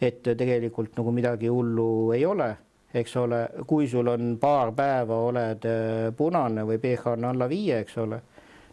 [0.00, 2.56] et tegelikult nagu midagi hullu ei ole,
[2.94, 7.78] eks ole, kui sul on paar päeva, oled äh, punane või pH on alla viie,
[7.78, 8.20] eks ole,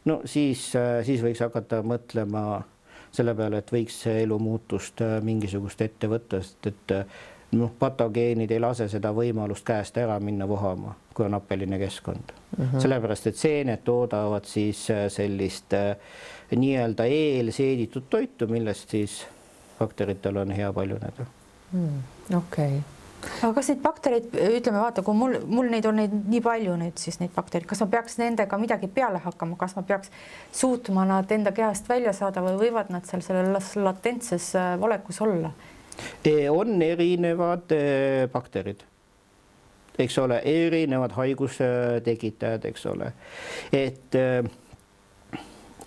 [0.06, 2.64] no siis, äh, siis võiks hakata mõtlema
[3.12, 6.92] selle peale, et võiks elumuutust mingisugust ette võtta, sest et
[7.52, 12.66] noh, patogeenid ei lase seda võimalust käest ära minna vohama, kui on happeline keskkond mm.
[12.66, 12.80] -hmm.
[12.80, 15.74] sellepärast, et seened toodavad siis sellist
[16.56, 19.26] nii-öelda eelseeditud toitu, millest siis
[19.80, 21.26] bakteritel on hea paljuneda
[21.72, 22.00] mm,.
[22.38, 22.98] okei okay
[23.44, 24.28] aga kas neid baktereid,
[24.60, 27.82] ütleme, vaata, kui mul, mul neid on neid nii palju nüüd siis neid baktereid, kas
[27.84, 30.12] ma peaks nendega midagi peale hakkama, kas ma peaks
[30.56, 35.52] suutma nad enda kehast välja saada või võivad nad seal selles latentses äh, olekus olla?
[36.50, 37.74] On erinevad
[38.32, 38.84] bakterid,
[40.00, 43.12] eks ole, erinevad haigustekitajad, eks ole,
[43.74, 44.16] et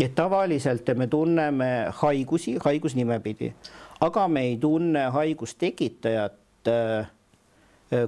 [0.01, 1.71] et tavaliselt me tunneme
[2.03, 3.53] haigusi haigusnime pidi,
[4.01, 6.71] aga me ei tunne haigustekitajat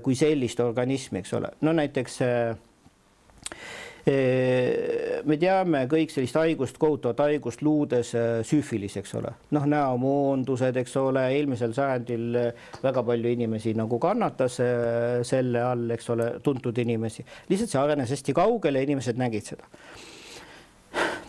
[0.02, 2.18] kui sellist organismi, eks ole, no näiteks
[4.04, 8.10] me teame kõik sellist haigust, kohutavat haigust luudes
[8.44, 12.36] süüfilis, eks ole, noh, näomoondused, eks ole, eelmisel sajandil
[12.84, 14.58] väga palju inimesi nagu kannatas
[15.24, 19.72] selle all, eks ole, tuntud inimesi, lihtsalt see arenes hästi kaugele inimesed nägid seda.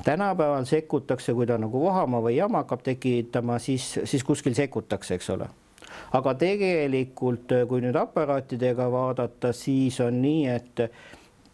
[0.06, 5.30] Tänapäeval sekkutakse, kui ta nagu vohama või jama hakkab tekitama, siis, siis kuskil sekkutakse, eks
[5.34, 5.48] ole.
[6.14, 10.84] aga tegelikult, kui nüüd aparaatidega vaadata, siis on nii, et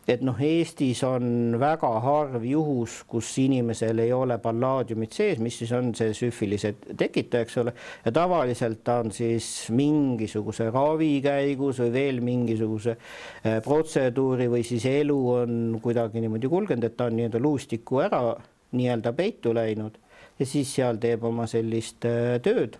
[0.09, 5.71] et noh, Eestis on väga harv juhus, kus inimesel ei ole pallaadiumit sees, mis siis
[5.77, 7.73] on see süfilise tekitaja, eks ole,
[8.05, 14.87] ja tavaliselt ta on siis mingisuguse ravi käigus või veel mingisuguse äh, protseduuri või siis
[14.89, 18.23] elu on kuidagi niimoodi kulgenud, et ta on nii-öelda luustikku ära
[18.71, 19.99] nii-öelda peitu läinud
[20.39, 22.79] ja siis seal teeb oma sellist äh, tööd.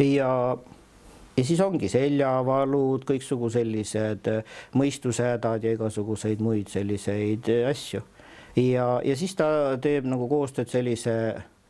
[0.00, 0.56] ja
[1.40, 8.02] ja siis ongi seljavalud, kõiksugu sellised äh, mõistushädad ja igasuguseid muid selliseid äh, asju.
[8.56, 11.14] ja, ja siis ta teeb nagu koostööd sellise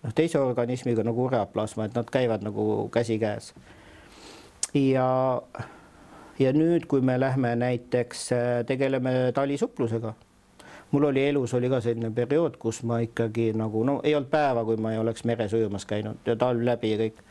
[0.02, 3.52] noh, teise organismiga nagu ureaplasma, et nad käivad nagu käsikäes.
[4.74, 5.06] ja,
[6.38, 10.14] ja nüüd, kui me lähme näiteks äh, tegeleme talisupplusega
[10.90, 14.64] mul oli elus oli ka selline periood, kus ma ikkagi nagu no ei olnud päeva,
[14.66, 17.22] kui ma ei oleks meres ujumas käinud ja talv läbi ja kõik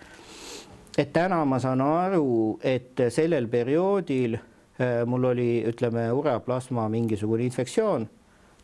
[1.00, 8.08] et täna ma saan aru, et sellel perioodil äh, mul oli, ütleme, ureaplasma mingisugune infektsioon,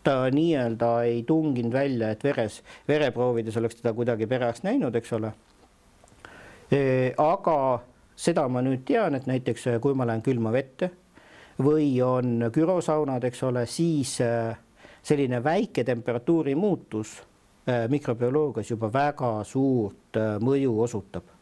[0.04, 5.32] ta nii-öelda ei tunginud välja, et veres, vereproovides oleks teda kuidagi perearst näinud, eks ole.
[6.76, 7.58] Äh, aga
[8.20, 10.92] seda ma nüüd tean, et näiteks äh, kui ma lähen külma vette
[11.64, 14.18] või on gürosaunad, eks ole, siis
[15.06, 17.14] selline väike temperatuuri muutus
[17.90, 21.35] mikrobioloogias juba väga suurt mõju osutab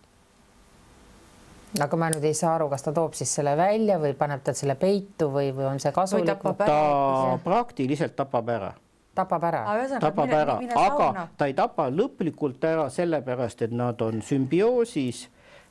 [1.82, 4.54] aga ma nüüd ei saa aru, kas ta toob siis selle välja või paneb ta
[4.58, 6.46] selle peitu või, või on see kasulik?
[6.62, 8.74] ta praktiliselt tapab ära.
[9.14, 9.62] Tapab ära.
[10.02, 15.28] tapab mine, ära, aga ta ei tapa lõplikult ära sellepärast, et nad on sümbioosis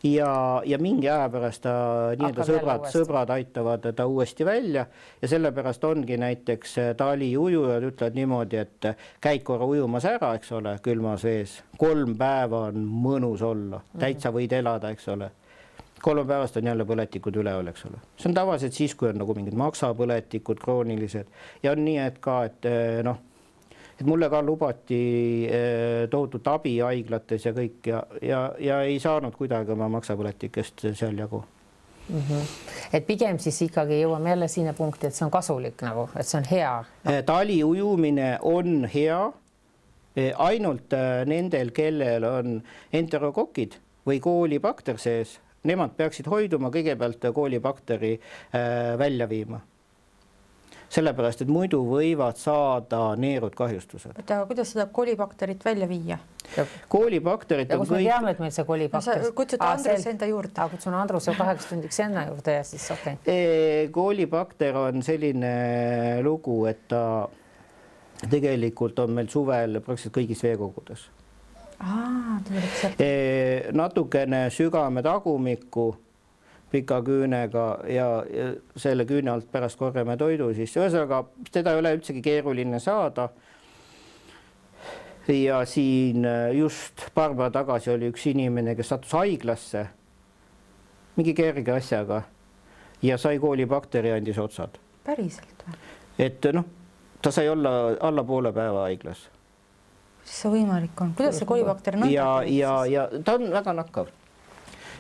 [0.07, 1.75] ja, ja mingi aja pärast ta
[2.19, 4.87] nii-öelda sõbrad, sõbrad aitavad ta uuesti välja.
[5.23, 8.91] Ja sellepärast ongi näiteks taliujujad ütlevad niimoodi, et
[9.23, 14.55] käid korra ujumas ära, eks ole, külmas vees, kolm päeva on mõnus olla, täitsa võid
[14.59, 15.31] elada, eks ole
[16.03, 18.01] kolmapäevast on jälle põletikud üleval, eks ole.
[18.19, 21.29] see on tavaliselt siis, kui on nagu mingid maksapõletikud kroonilised
[21.63, 23.21] ja on nii, et ka, et eh, noh,
[24.01, 25.03] et mulle ka lubati
[25.47, 31.23] eh, tohutut abi haiglates ja kõik ja, ja, ja ei saanud kuidagi oma maksapõletikest seal
[31.23, 31.45] jagu
[32.09, 32.25] mm.
[32.31, 32.51] -hmm.
[32.99, 36.41] et pigem siis ikkagi jõuame jälle sinna punkti, et see on kasulik nagu, et see
[36.41, 37.13] on hea no..
[37.13, 39.23] Eh, tali ujumine on hea
[40.37, 40.93] ainult
[41.25, 42.59] nendel, kellel on
[42.93, 49.61] enterokokid või koolibakter sees nemad peaksid hoiduma kõigepealt koolibakteri äh, välja viima
[50.93, 54.13] sellepärast, et muidu võivad saada neerud kahjustused.
[54.13, 56.19] oota, aga kuidas seda kolibakterit välja viia?
[56.93, 57.71] koolibakterid.
[57.71, 58.09] ja me kõik...
[58.09, 59.31] teame, et meil see kolibakter no,.
[59.39, 60.67] kutsud Andruse enda juurde.
[60.75, 63.33] kutsun Andruse kaheks tundiks enda juurde ja siis okei okay..
[63.33, 65.55] E, koolibakter on selline
[66.27, 67.03] lugu, et ta
[68.29, 71.09] tegelikult on meil suvel praktiliselt kõigis veekogudes
[73.73, 75.87] natukene sügame tagumikku
[76.73, 81.97] pika küünega ja, ja selle küüne alt pärast korjame toidu sisse, ühesõnaga teda ei ole
[81.99, 83.29] üldsegi keeruline saada.
[85.29, 86.25] ja siin
[86.57, 89.87] just paar päeva tagasi oli üks inimene, kes sattus haiglasse
[91.17, 92.23] mingi kerge asjaga
[93.03, 94.79] ja sai koolibakteri, andis otsad.
[95.05, 95.77] päriselt või?
[96.19, 96.65] et noh,
[97.23, 99.29] ta sai olla alla poole päeva haiglas
[100.23, 102.11] kuidas see võimalik on, kuidas see kolibakter on?
[102.11, 104.09] ja, ja, ja ta on väga nakkav.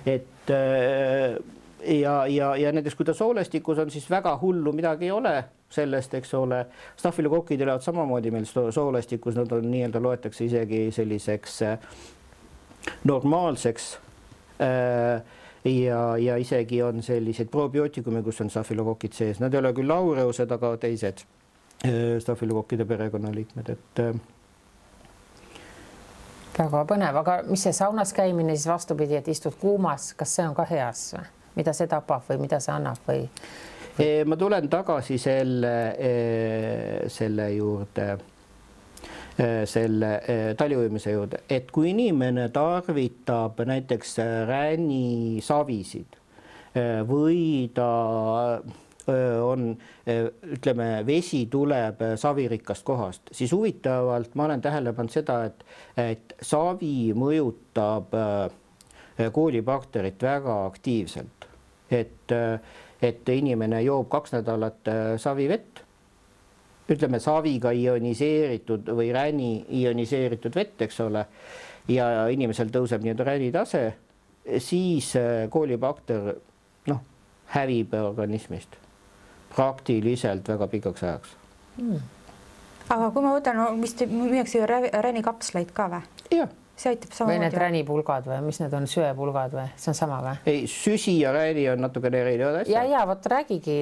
[0.06, 1.38] et äh,
[2.00, 6.14] ja, ja, ja näiteks kui ta soolestikus on, siis väga hullu midagi ei ole sellest,
[6.14, 6.66] eks ole.
[6.96, 11.78] stafilokokid elavad samamoodi meil soolestikus, nad on nii-öelda loetakse isegi selliseks äh,
[13.04, 13.98] normaalseks
[14.60, 15.22] äh,
[15.64, 20.50] ja, ja isegi on selliseid probiootikume, kus on stafilokokid sees, nad ei ole küll aureused,
[20.50, 21.24] aga teised
[22.22, 24.00] stafilokokkide perekonnaliikmed, et
[26.58, 30.56] väga põnev, aga mis see saunas käimine siis vastupidi, et istud kuumas, kas see on
[30.56, 31.30] ka hea siis või?
[31.56, 33.26] mida see tapab või mida see annab või,
[33.98, 34.10] või...?
[34.28, 35.74] ma tulen tagasi selle,
[37.12, 38.06] selle juurde,
[39.68, 40.12] selle
[40.56, 44.16] taliujumise juurde, et kui inimene tarvitab näiteks
[44.48, 46.18] ränisavisid
[47.08, 47.90] või ta
[49.08, 49.72] on,
[50.56, 55.64] ütleme, vesi tuleb savirikkast kohast, siis huvitavalt ma olen tähele pannud seda, et,
[55.96, 58.14] et savi mõjutab
[59.32, 61.46] koolibakterit väga aktiivselt,
[61.90, 62.36] et,
[63.02, 65.82] et inimene joob kaks nädalat savivett,
[66.92, 71.24] ütleme saviga ioniseeritud või räni ioniseeritud vett, eks ole,
[71.88, 73.84] ja inimesel tõuseb nii-öelda räni tase,
[74.58, 75.12] siis
[75.50, 76.32] koolibakter
[76.90, 77.02] noh,
[77.54, 78.81] hävib organismist
[79.54, 81.36] praktiliselt väga pikaks ajaks.
[81.78, 82.00] Mm..
[82.88, 86.02] aga kui ma võtan no,, vist müüakse ju ränikapsleid ka või?
[86.32, 87.60] jah, see aitab või need samamoodi.
[87.60, 90.34] ränipulgad või mis need on, söepulgad või see on sama või?
[90.48, 92.90] ei, süsi ja rääni on natukene erinevad ja, asjad.
[92.92, 93.76] ja vot räägigi,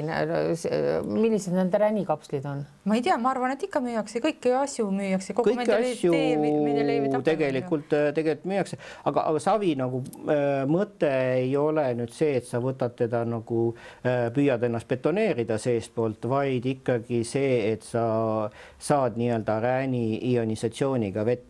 [1.07, 2.65] millised nende ränikapslid on?
[2.91, 5.37] ma ei tea, ma arvan, et ikka müüakse, kõiki asju müüakse.
[5.39, 12.35] kõiki asju tegelikult, tegelikult müüakse, aga, aga savi nagu äh, mõte ei ole nüüd see,
[12.41, 13.69] et sa võtad teda nagu
[14.03, 18.51] äh, püüad ennast betoneerida seestpoolt, vaid ikkagi see, et sa
[18.81, 21.50] saad nii-öelda rääni ionisatsiooniga vett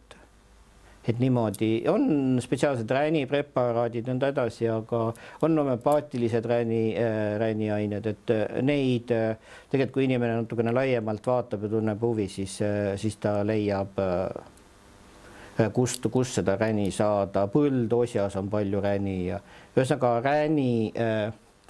[1.09, 5.03] et niimoodi on spetsiaalsed ränipreparaadid ja nõnda edasi, aga
[5.47, 9.35] on homeopaatilised räni äh,, räniained, et äh, neid äh,
[9.73, 12.59] tegelikult, kui inimene natukene laiemalt vaatab ja tunneb huvi, siis,
[13.01, 13.97] siis ta leiab,
[15.75, 19.41] kust, kust seda räni saada, põldosjas on palju räni ja
[19.77, 20.71] ühesõnaga räni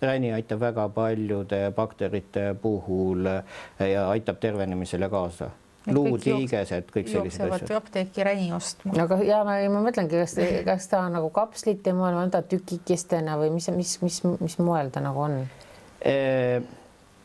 [0.00, 5.50] räni aitab väga paljude bakterite puhul ja aitab tervenemisele kaasa.
[5.80, 7.70] Et kõik luud, liigesed, kõik sellised jooksevad asjad.
[7.78, 8.92] apteeki räni ostma.
[9.00, 10.34] aga ja ma, ma mõtlengi, kas,
[10.66, 14.58] kas ta on nagu kapslite moel või on ta tükikestena või mis, mis, mis, mis
[14.60, 15.38] moel ta nagu on?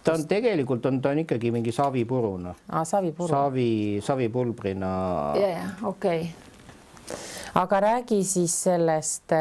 [0.05, 3.27] ta on tegelikult on, ta on ikkagi mingi savipuruna, aa, savipuru.
[3.27, 3.69] savi,
[4.03, 4.95] savipulbrina.
[5.41, 7.19] ja, ja okei okay..
[7.59, 9.35] aga räägi siis sellest,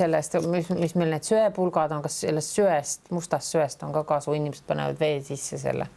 [0.00, 4.36] sellest, mis, mis meil need söepulgad on, kas sellest söest, mustast söest on ka kasu,
[4.38, 5.92] inimesed panevad vee sisse selle?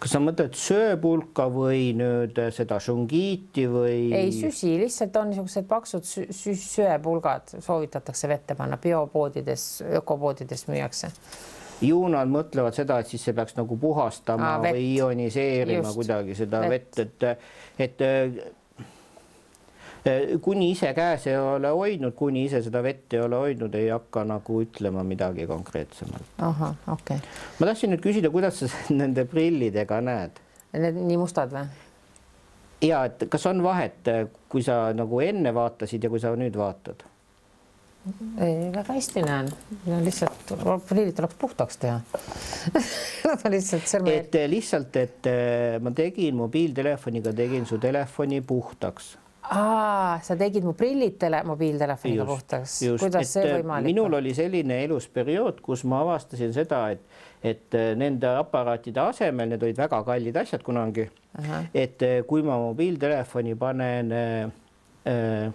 [0.00, 3.96] Kas sa mõtled sööpulka või nüüd seda šungiiti või?
[4.16, 9.66] ei, süsi lihtsalt on niisugused paksud söepulgad, soovitatakse vette panna, biopoodides,
[10.00, 11.12] ökopoodides müüakse.
[11.84, 14.78] ju nad mõtlevad seda, et siis see peaks nagu puhastama Aa, Aa, vett.
[14.78, 15.96] või ioniseerima Just.
[16.00, 16.96] kuidagi seda Vett.
[16.96, 17.46] vett, et,
[17.78, 18.40] et äh,
[20.42, 24.24] kuni ise käes ei ole hoidnud, kuni ise seda vett ei ole hoidnud, ei hakka
[24.28, 26.34] nagu ütlema midagi konkreetsemalt.
[26.38, 27.36] ahah, okei okay..
[27.58, 28.70] ma tahtsin nüüd küsida, kuidas sa
[29.02, 31.66] nende prillidega näed Need nii mustad või?
[32.86, 34.08] ja et kas on vahet,
[34.48, 37.04] kui sa nagu enne vaatasid ja kui sa nüüd vaatad?
[38.40, 39.50] ei, väga hästi näen
[39.84, 40.54] no,, lihtsalt
[40.88, 41.98] prillid tuleks puhtaks teha
[43.28, 44.14] Nad on lihtsalt sõrme.
[44.22, 49.12] et eh, lihtsalt, et eh, ma tegin mobiiltelefoniga, tegin su telefoni puhtaks.
[49.50, 52.76] aa, sa tegid mu prillid tele, mobiiltelefoniga puhtaks.
[53.00, 54.18] kuidas see võimalik minul on?
[54.20, 57.02] oli selline elus periood, kus ma avastasin seda, et,
[57.42, 61.08] et eh, nende aparaatide asemel, need olid väga kallid asjad kunagi,
[61.74, 64.50] et eh, kui ma mobiiltelefoni panen äh,
[65.10, 65.52] äh,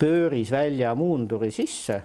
[0.00, 2.02] pööris välja muunduri sisse,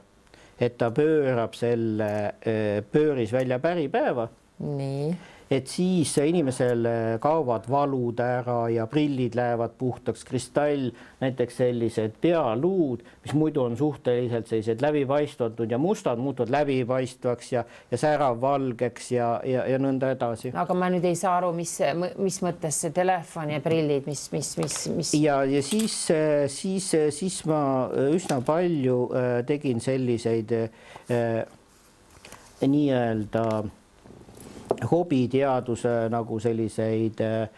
[0.59, 5.15] et ta pöörab selle äh, pööris välja päripäeva nii,
[5.51, 6.87] et siis inimesel
[7.21, 10.89] kaovad valud ära ja prillid lähevad puhtaks, kristall,
[11.21, 17.97] näiteks sellised pealuud, mis muidu on suhteliselt sellised läbipaistmatud ja mustad, muutuvad läbipaistvaks ja, ja
[17.97, 20.51] säravvalgeks ja, ja, ja nõnda edasi.
[20.55, 21.77] aga ma nüüd ei saa aru, mis,
[22.17, 25.97] mis mõttes see telefon ja prillid, mis, mis, mis, mis ja, ja siis,
[26.53, 27.61] siis, siis ma
[28.15, 31.45] üsna palju äh, tegin selliseid äh,
[32.65, 33.45] nii-öelda
[34.91, 37.49] hobiteaduse nagu selliseid äh,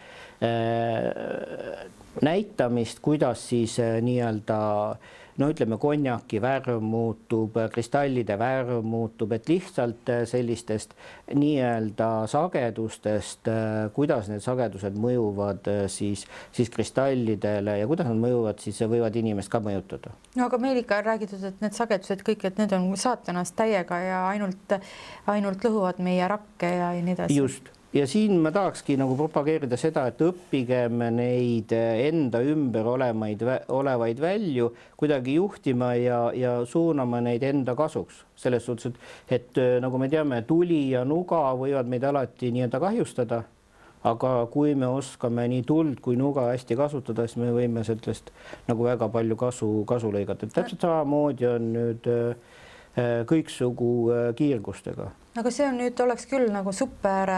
[2.22, 4.58] näitamist, kuidas siis äh, nii-öelda
[5.38, 10.94] no ütleme, konjaki värv muutub, kristallide värv muutub, et lihtsalt äh, sellistest
[11.34, 13.50] nii-öelda sagedustest,
[13.94, 19.52] kuidas need sagedused mõjuvad äh, siis, siis kristallidele ja kuidas nad mõjuvad, siis võivad inimest
[19.52, 20.14] ka mõjutada.
[20.36, 24.02] no aga meil ikka on räägitud, et need sagedused kõik, et need on saatanast täiega
[24.02, 24.78] ja ainult,
[25.30, 27.42] ainult lõhuvad meie rakke ja nii edasi.
[27.42, 34.20] just ja siin ma tahakski nagu propageerida seda, et õppigem neid enda ümber olemaid, olevaid
[34.20, 40.10] välju kuidagi juhtima ja, ja suunama neid enda kasuks selles suhtes, et, et nagu me
[40.12, 43.44] teame, tuli ja nuga võivad meid alati nii-öelda kahjustada.
[44.08, 48.30] aga kui me oskame nii tuld kui nuga hästi kasutada, siis me võime sellest
[48.68, 52.36] nagu väga palju kasu, kasu lõigata, täpselt samamoodi on nüüd äh,
[53.28, 57.30] kõiksugu äh, kiirgustega aga see on nüüd oleks küll nagu super,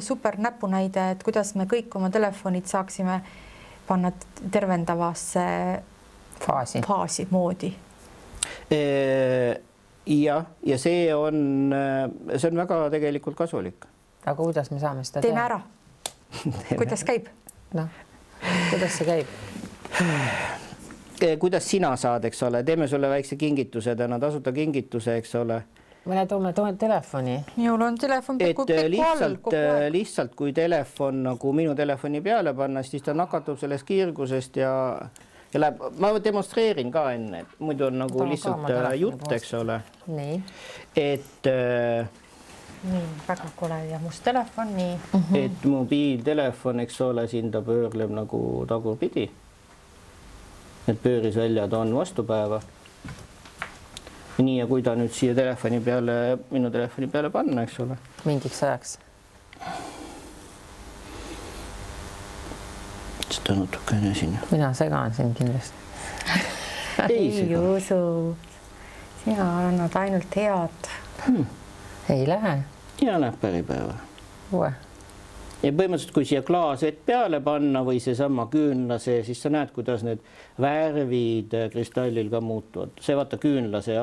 [0.00, 3.20] super näpunäide, et kuidas me kõik oma telefonid saaksime
[3.88, 4.12] panna
[4.50, 5.44] tervendavasse
[6.40, 6.80] faasi.
[6.86, 7.74] faasi moodi.
[10.06, 11.74] jah, ja see on,
[12.36, 13.86] see on väga tegelikult kasulik.
[14.24, 15.44] aga kuidas me saame seda teeme teha?
[15.44, 15.60] ära.
[16.80, 17.28] kuidas käib?
[17.76, 17.88] noh,
[18.70, 19.26] kuidas see käib?
[21.38, 25.62] kuidas sina saad, eks ole, teeme sulle väikse kingituse täna, tasuta kingituse, eks ole,
[26.08, 27.36] mõne toome, toome telefoni.
[27.56, 29.92] minul on telefon et peaaegu peaaegu all lihtsalt, aeg.
[29.94, 34.72] lihtsalt kui telefon nagu minu telefoni peale panna, siis ta nakatub sellest kiirgusest ja
[35.52, 39.78] ja läheb, ma demonstreerin ka enne, muidu on nagu ka lihtsalt telefoni jutt, eks ole,
[40.08, 40.40] nii,
[40.96, 42.08] et äh,
[42.88, 44.96] nii väga kole ja must telefon, nii.
[45.44, 49.28] et mobiiltelefon, eks ole, siin ta pöörleb nagu tagurpidi.
[50.86, 52.60] Need pöörisväljad on vastu päeva.
[54.38, 56.14] nii, ja kui ta nüüd siia telefoni peale,
[56.50, 57.98] minu telefoni peale panna, eks ole.
[58.24, 58.98] mingiks ajaks.
[63.32, 64.38] seda natukene siin.
[64.50, 65.74] mina segan sind kindlasti
[67.08, 68.36] ei, ei usu.
[69.24, 70.88] sina annad ainult head
[71.26, 71.46] hmm..
[72.08, 72.62] ei lähe.
[73.02, 73.94] ja läheb päripäeva.
[74.52, 74.72] uue
[75.62, 80.04] ja põhimõtteliselt, kui siia klaas vett peale panna või seesama küünlase, siis sa näed, kuidas
[80.06, 80.22] need
[80.60, 83.98] värvid kristallil ka muutuvad, see vaata küünlase.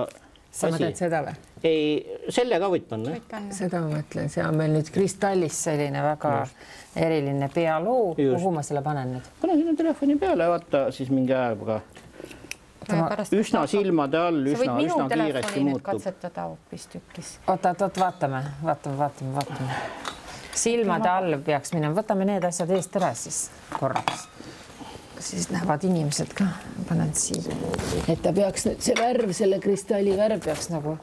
[0.51, 1.35] sa mõtled seda või?
[1.63, 3.15] ei, selle ka võid panna.
[3.55, 6.67] seda ma mõtlen, see on meil nüüd kristallist selline väga Just.
[6.95, 8.13] eriline pealuu.
[8.15, 9.33] kuhu ma selle panen nüüd?
[9.41, 11.81] pane sinna telefoni peale, vaata siis mingi aja ka
[13.35, 15.83] üsna silmade all, üsna, üsna kiiresti muutub.
[15.91, 17.35] katsetada hoopistükkis.
[17.47, 20.17] oota, oot, oot, vaatame, vaatame, vaatame, vaatame
[20.55, 23.39] silmade all peaks minema, võtame need asjad eest ära siis
[23.75, 24.27] korraks.
[25.19, 26.47] siis näevad inimesed ka,
[26.87, 27.55] panen siia,
[28.07, 30.97] et ta peaks nüüd see värv, selle kristalli värv peaks nagu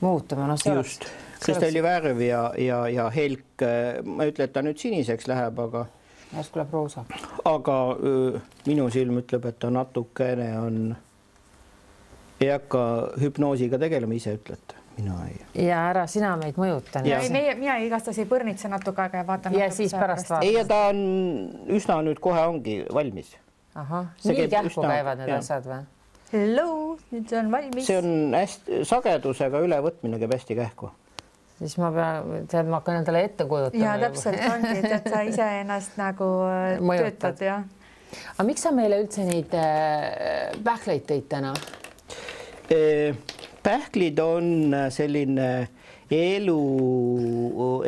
[0.00, 1.06] muutuma, no see just
[1.44, 3.64] kristalli värv ja, ja, ja helk,
[4.04, 5.86] ma ei ütle, et ta nüüd siniseks läheb, aga.
[6.34, 7.04] järsku läheb roosa.
[7.44, 10.80] aga öö, minu silm ütleb, et ta natukene on,
[12.40, 12.86] ei hakka
[13.20, 15.66] hüpnoosiga tegelema, ise ütlete mina ei.
[15.66, 17.02] ja ära sina meid mõjuta.
[17.04, 19.56] ei, meie, mina igastahes ei põrnitse natuke aega ja vaatan.
[19.58, 20.50] ja siis pärast vaatame.
[20.50, 21.00] ei, ja ta on
[21.76, 23.34] üsna nüüd kohe ongi valmis.
[23.74, 24.90] ahah, nii kähku üsna...
[24.96, 25.40] käivad need ja.
[25.42, 25.84] asjad või?
[26.34, 26.68] Hello,
[27.12, 27.86] nüüd on valmis.
[27.86, 30.90] see on hästi sagedusega ülevõtmine käib hästi kähku
[31.58, 33.84] siis ma pean, tead, ma hakkan endale ette kujutama.
[33.84, 37.38] ja täpselt ongi, et sa iseennast nagu äh, Mõjutad.
[37.38, 37.64] töötad jah.
[38.34, 41.54] aga miks sa meile üldse neid äh, pähkleid tõid täna
[42.70, 43.14] e?
[43.64, 45.48] Pähklid on selline
[46.12, 47.78] eluenergia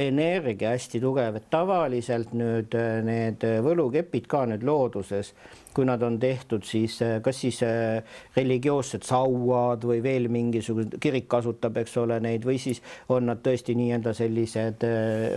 [0.72, 5.34] hästi tugev, et tavaliselt nüüd äh, need võlukepid ka nüüd looduses,
[5.76, 8.02] kui nad on tehtud, siis äh, kas siis äh,
[8.36, 12.80] religioossed sauad või veel mingisugused, kirik kasutab, eks ole, neid või siis
[13.12, 14.78] on nad tõesti nii-öelda sellised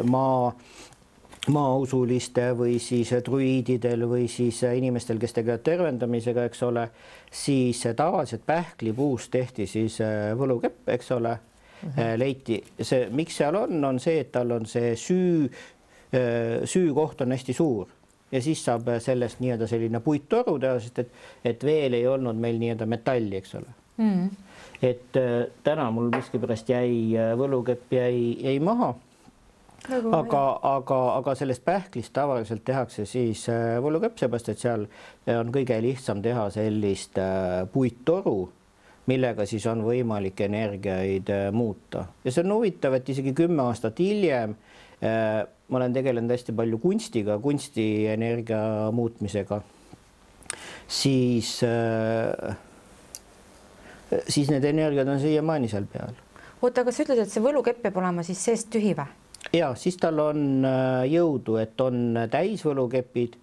[0.07, 0.53] maa
[1.49, 6.87] maausuliste või siis druiididel või siis inimestel, kes tegelevad tervendamisega, eks ole,
[7.31, 12.19] siis tavaliselt pähklipuust tehti siis äh, võlukepp, eks ole mm, -hmm.
[12.19, 15.49] leiti see, miks seal on, on see, et tal on see süü,
[16.13, 17.87] äh, süükoht on hästi suur
[18.31, 21.11] ja siis saab sellest nii-öelda selline puittoru teha, sest et,
[21.45, 24.13] et veel ei olnud meil nii-öelda metalli, eks ole mm.
[24.13, 24.29] -hmm.
[24.81, 25.21] et
[25.63, 28.95] täna mul miskipärast jäi võlukepp jäi, jäi maha
[29.87, 34.85] aga, aga, aga sellest pähklist tavaliselt tehakse siis äh, võlukepp, seepärast et seal
[35.33, 38.37] on kõige lihtsam teha sellist äh, puittoru,
[39.09, 44.01] millega siis on võimalik energiaid äh, muuta ja see on huvitav, et isegi kümme aastat
[44.03, 44.57] hiljem
[44.99, 48.57] ma olen tegelenud hästi palju kunstiga, kunstienergia
[48.91, 49.61] muutmisega,
[50.91, 51.53] siis,
[54.27, 56.19] siis need energiad on siiamaani seal peal.
[56.59, 59.07] oota, aga sa ütled, et see võlukepp peab olema siis seest tühi või?
[59.53, 63.37] Ja siis tal on äh, jõudu, et on täisvõlukepid.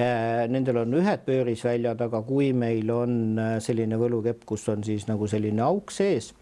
[0.00, 5.04] Äh, nendel on ühed pöörisväljad, aga kui meil on äh, selline võlukepp, kus on siis
[5.08, 6.32] nagu selline auk sees,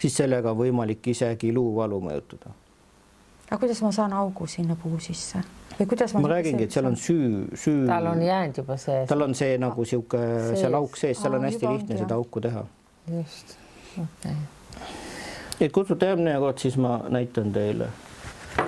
[0.00, 2.54] siis sellega on võimalik isegi luuvalu mõjutada.
[3.50, 5.42] aga kuidas ma saan augu sinna puu sisse?
[5.78, 7.84] või kuidas ma, ma räägingi, et seal on süü, süü.
[7.86, 9.04] tal on jäänud juba see.
[9.06, 10.22] tal on see nagu sihuke
[10.56, 12.64] seal auk sees, seal on hästi lihtne seda auku teha.
[13.12, 13.58] just,
[13.92, 14.88] okei okay..
[15.60, 17.92] et kutsuge järgmine kord, siis ma näitan teile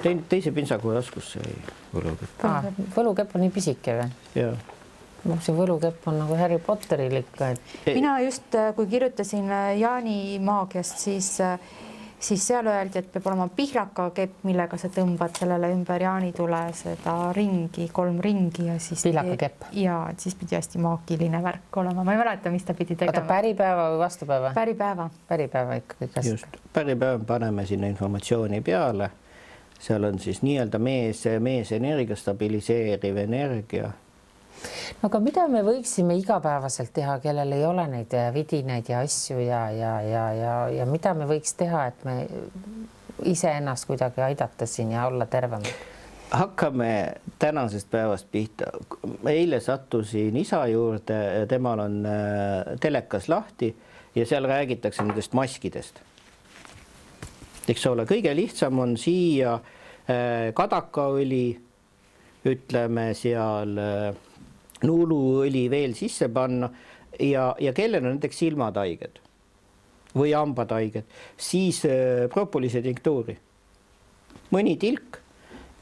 [0.02, 2.72] teine, teise pintsaku taskusse jäi võlukepp ah,.
[2.96, 4.10] võlukepp on nii pisike või?
[4.38, 4.56] jaa
[5.30, 7.90] noh, see võlukepp on nagu Harry Potteril ikka, et.
[7.94, 11.58] mina just, äh, kui kirjutasin äh, Jaani maagiast, siis, äh,
[12.22, 17.88] siis seal öeldi, et peab olema pihlakakepp, millega sa tõmbad sellele ümber jaanitule seda ringi,
[17.94, 19.04] kolm ringi ja siis.
[19.08, 19.68] pihlakakepp.
[19.76, 23.14] ja, et siis pidi hästi maagiline värk olema, ma ei mäleta, mis ta pidi tegema.
[23.14, 24.54] oota, päripäeva või vastupäeva?
[24.56, 25.10] päripäeva.
[25.28, 26.28] päripäeva ikkagi.
[26.30, 29.10] just, päripäev paneme sinna informatsiooni peale
[29.80, 33.90] seal on siis nii-öelda mees, meesenergia stabiliseeriv energia.
[35.02, 39.66] no aga mida me võiksime igapäevaselt teha, kellel ei ole neid vidinaid ja asju ja,
[39.70, 42.16] ja, ja, ja, ja mida me võiks teha, et me
[43.24, 45.70] iseennast kuidagi aidata siin ja olla tervemad?
[46.30, 48.64] hakkame tänasest päevast pihta.
[49.28, 53.76] eile sattusin isa juurde, temal on äh, telekas lahti
[54.14, 56.00] ja seal räägitakse nendest maskidest
[57.72, 61.46] eks ole, kõige lihtsam on siia äh, kadakaõli,
[62.46, 64.10] ütleme seal äh,
[64.86, 66.70] luuluõli veel sisse panna
[67.20, 69.20] ja, ja kellel on näiteks silmad haiged
[70.16, 71.04] või hambad haiged,
[71.36, 73.36] siis äh, propolise tinktuuri,
[74.54, 75.20] mõni tilk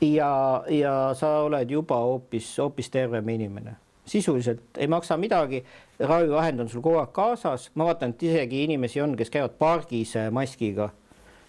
[0.02, 5.64] ja, ja sa oled juba hoopis, hoopis tervem inimene sisuliselt ei maksa midagi.
[5.98, 10.14] ravivahend on sul kogu aeg kaasas, ma vaatan, et isegi inimesi on, kes käivad pargis
[10.34, 10.90] maskiga.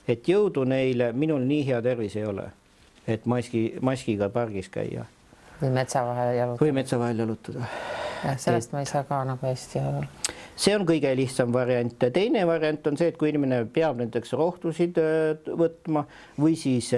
[0.08, 2.50] Et jõudu neile, minul nii hea tervis ei ole,
[3.08, 5.06] et maski, maskiga pargis käia.
[5.62, 6.66] või metsa vahel jalutada.
[6.66, 7.70] või metsa vahel jalutada.
[8.38, 8.74] sellest et...
[8.74, 10.04] ma ei saa ka nagu hästi aru
[10.56, 12.10] see on kõige lihtsam variant.
[12.14, 16.06] teine variant on see, et kui inimene peab näiteks rohtusid äh, võtma
[16.40, 16.92] või siis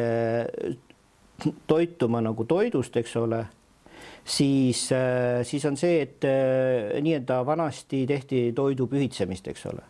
[1.68, 3.46] toituma nagu toidust, eks ole
[4.28, 9.84] siis, äh, siis on see, et äh, nii-öelda vanasti tehti toidu pühitsemist, eks ole.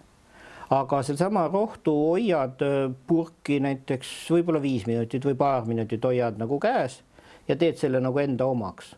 [0.69, 6.59] Aga sedasama rohtu hoiad äh, purki näiteks võib-olla viis minutit või paar minutit hoiad nagu
[6.59, 7.01] käes
[7.47, 8.95] ja teed selle nagu enda omaks.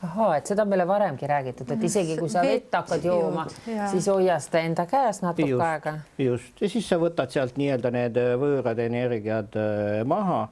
[0.00, 3.44] Ahaa, et seda on meile varemgi räägitud, et isegi kui sa vett hakkad jooma,
[3.90, 5.92] siis hoia seda enda käes natuke just, aega.
[6.16, 6.62] just.
[6.62, 9.58] Ja siis sa võtad sealt nii-öelda need võõrad energiad
[10.08, 10.46] maha.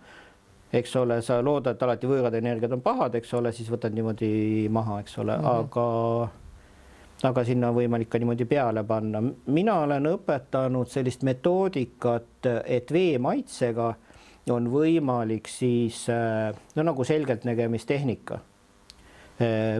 [0.68, 5.00] Eks ole, sa loodad alati võõrad energiat on pahad, eks ole, siis võtad niimoodi maha,
[5.00, 5.38] eks ole.
[5.38, 5.64] Mm, -hmm.
[5.64, 6.47] aga
[7.22, 9.22] aga sinna on võimalik ka niimoodi peale panna.
[9.46, 13.94] mina olen õpetanud sellist metoodikat, et vee maitsega
[14.50, 16.06] on võimalik siis
[16.76, 18.38] no nagu selgeltnägemistehnika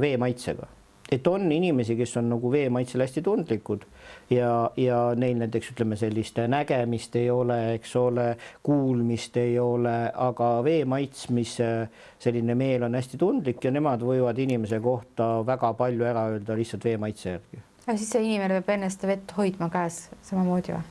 [0.00, 0.66] vee maitsega
[1.12, 3.86] et on inimesi, kes on nagu vee maitsele hästi tundlikud
[4.30, 8.28] ja, ja neil näiteks ütleme, sellist nägemist ei ole, eks ole,
[8.62, 11.70] kuulmist ei ole, aga vee maitsmise
[12.18, 16.84] selline meel on hästi tundlik ja nemad võivad inimese kohta väga palju ära öelda lihtsalt
[16.84, 17.64] vee maitse järgi.
[17.86, 20.86] aga siis see inimene peab enne seda vett hoidma käes samamoodi või?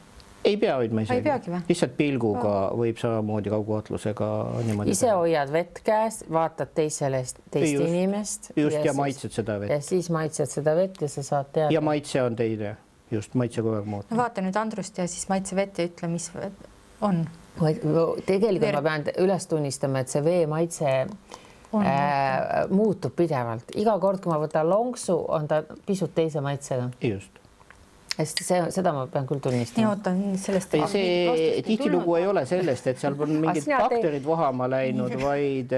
[0.47, 1.31] ei pea hoidma isegi,
[1.67, 2.77] lihtsalt pilguga oh.
[2.79, 4.29] võib samamoodi kaugvaatlusega
[4.67, 4.95] niimoodi.
[4.95, 5.19] ise teha.
[5.19, 8.51] hoiad vett käes, vaatad teisele, teist just, inimest.
[8.55, 9.73] just ja, ja siis, maitsed seda vett.
[9.73, 11.73] ja siis maitsed seda vett ja sa saad teada.
[11.73, 12.75] ja maitse on teine,
[13.11, 14.11] just maitse kogu aeg muutub.
[14.11, 16.29] no vaata nüüd Andrust ja siis maitse vett ja ütle, mis
[17.01, 17.25] on.
[17.57, 18.79] tegelikult Ver...
[18.79, 20.93] ma pean üles tunnistama, et see vee maitse
[21.71, 26.91] on, äh, muutub pidevalt, iga kord, kui ma võtan lonksu, on ta pisut teise maitsega.
[27.01, 27.43] just
[28.17, 29.81] hästi, see, seda ma pean küll tunnistama.
[29.83, 30.77] nii, oota, sellest.
[30.91, 35.75] see tihtilugu ei ole sellest, et seal on mingid bakterid vohama läinud, vaid,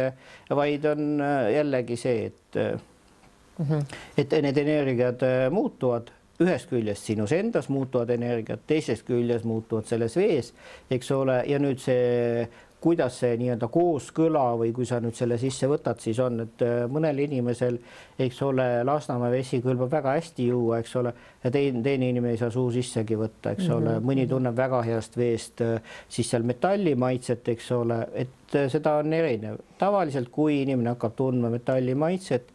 [0.62, 4.00] vaid on äh, jällegi see, et mm, -hmm.
[4.18, 10.16] et need energiad äh, muutuvad ühest küljest sinus endas muutuvad energiat, teisest küljest muutuvad selles
[10.16, 10.54] vees,
[10.92, 12.48] eks ole, ja nüüd see
[12.80, 16.86] kuidas see nii-öelda kooskõla või kui sa nüüd selle sisse võtad, siis on, et äh,
[16.92, 17.80] mõnel inimesel,
[18.20, 21.14] eks ole, Lasnamäe vesi kõlbab väga hästi juua, eks ole,
[21.44, 23.78] ja teine, teine inimene ei saa suu sissegi võtta, eks mm -hmm.
[23.78, 24.10] ole, mhm.
[24.12, 29.14] mõni tunneb väga heast veest äh, siis seal metallimaitset, eks ole, et äh, seda on
[29.14, 29.60] erinev.
[29.78, 32.54] tavaliselt, kui inimene hakkab tundma metallimaitset,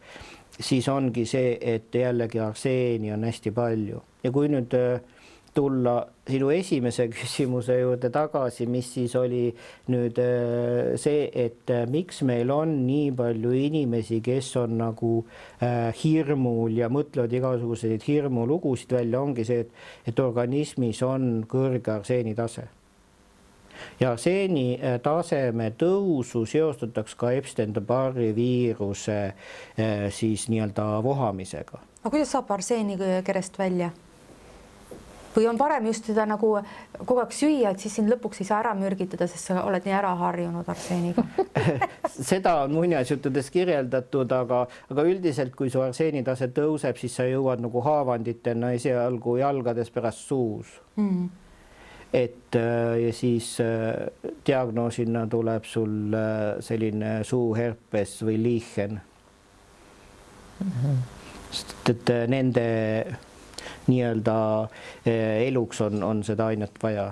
[0.59, 4.01] siis ongi see, et jällegi arseeni on hästi palju.
[4.23, 5.01] Ja kui nüüd äh,
[5.55, 5.95] tulla
[6.27, 9.49] sinu esimese küsimuse juurde tagasi, mis siis oli
[9.91, 15.17] nüüd äh, see, et äh, miks meil on nii palju inimesi, kes on nagu
[16.03, 22.67] hirmul ja mõtlevad igasuguseid hirmulugusid välja, ongi see, et, et organismis on kõrge arseeni tase
[23.99, 29.19] ja arseeni taseme tõusu seostatakse ka Epstein-Barri viiruse
[30.09, 31.79] siis nii-öelda vohamisega.
[32.03, 33.91] aga kuidas saab arseeni kerest välja?
[35.35, 36.51] või on parem just seda nagu
[36.97, 39.95] kogu aeg süüa, et siis sind lõpuks ei saa ära mürgitada, sest sa oled nii
[39.97, 41.25] ära harjunud arseeniga
[42.31, 47.83] seda on muinasjuttudes kirjeldatud, aga, aga üldiselt, kui su arseenitase tõuseb, siis sa jõuad nagu
[47.85, 51.25] haavanditena esialgu jalgades, pärast suus mm.
[52.13, 54.07] Et äh, ja siis äh,
[54.47, 58.99] diagnoosina tuleb sul äh, selline suuherpes või liihen
[60.59, 60.71] mm.
[60.71, 60.97] -hmm.
[61.51, 62.65] sest et nende
[63.87, 64.67] nii-öelda
[65.45, 67.11] eluks on, on seda ainet vaja.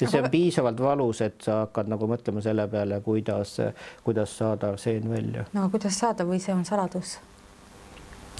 [0.00, 3.56] ja see on piisavalt valus, et sa hakkad nagu mõtlema selle peale, kuidas,
[4.04, 5.44] kuidas saada arseen välja.
[5.52, 7.18] no kuidas saada või see on saladus?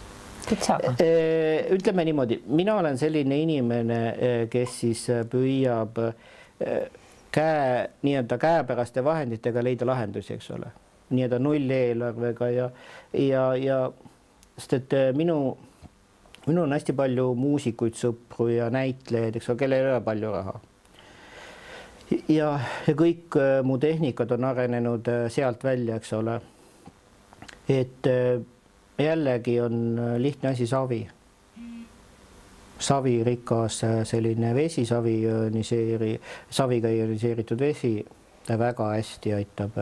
[1.02, 6.00] Eh, ütleme niimoodi, mina olen selline inimene, eh, kes siis püüab
[7.36, 7.70] käe,
[8.06, 10.70] nii-öelda käepäraste vahenditega leida lahendusi, eks ole,
[11.10, 12.70] nii-öelda nulleelarvega ja,
[13.14, 13.80] ja, ja
[14.58, 15.58] sest et minu
[16.46, 20.56] minul on hästi palju muusikuid, sõpru ja näitlejaid, eks ole, kellel ei ole palju raha.
[22.30, 22.50] ja,
[22.88, 26.40] ja kõik äh, mu tehnikad on arenenud äh, sealt välja, eks ole.
[27.70, 28.42] et äh,
[29.00, 31.08] jällegi on lihtne asi savi.
[32.80, 38.06] savirikas selline vesi, savi ioniseeri, saviga ioniseeritud vesi
[38.50, 39.78] väga hästi aitab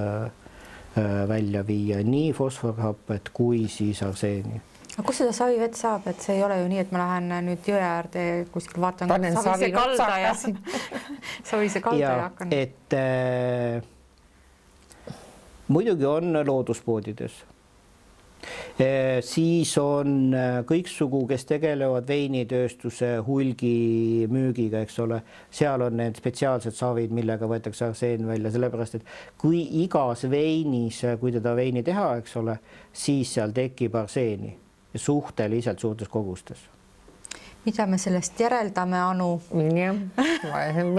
[1.28, 4.62] välja viia nii fosforhapet kui siis arseeni
[4.94, 7.66] aga kus seda savivett saab, et see ei ole ju nii, et ma lähen nüüd
[7.66, 9.10] jõe äärde kuskil vaatan.
[9.10, 10.34] panen savi kalda ja
[11.50, 12.54] savise kalda ja, ja hakkan.
[12.54, 13.82] et äh,
[15.68, 17.42] muidugi on looduspoodides
[19.26, 20.34] siis on
[20.70, 25.22] kõiksugu, kes tegelevad veinitööstuse hulgimüügiga, eks ole,
[25.54, 29.08] seal on need spetsiaalsed savid, millega võetakse arseen välja, sellepärast et
[29.42, 32.60] kui igas veinis, kui teda veini teha, eks ole,
[32.94, 34.56] siis seal tekib arseeni
[34.94, 36.70] suhteliselt suurtes kogustes
[37.66, 39.30] mida me sellest järeldame, Anu?
[39.76, 39.96] jah,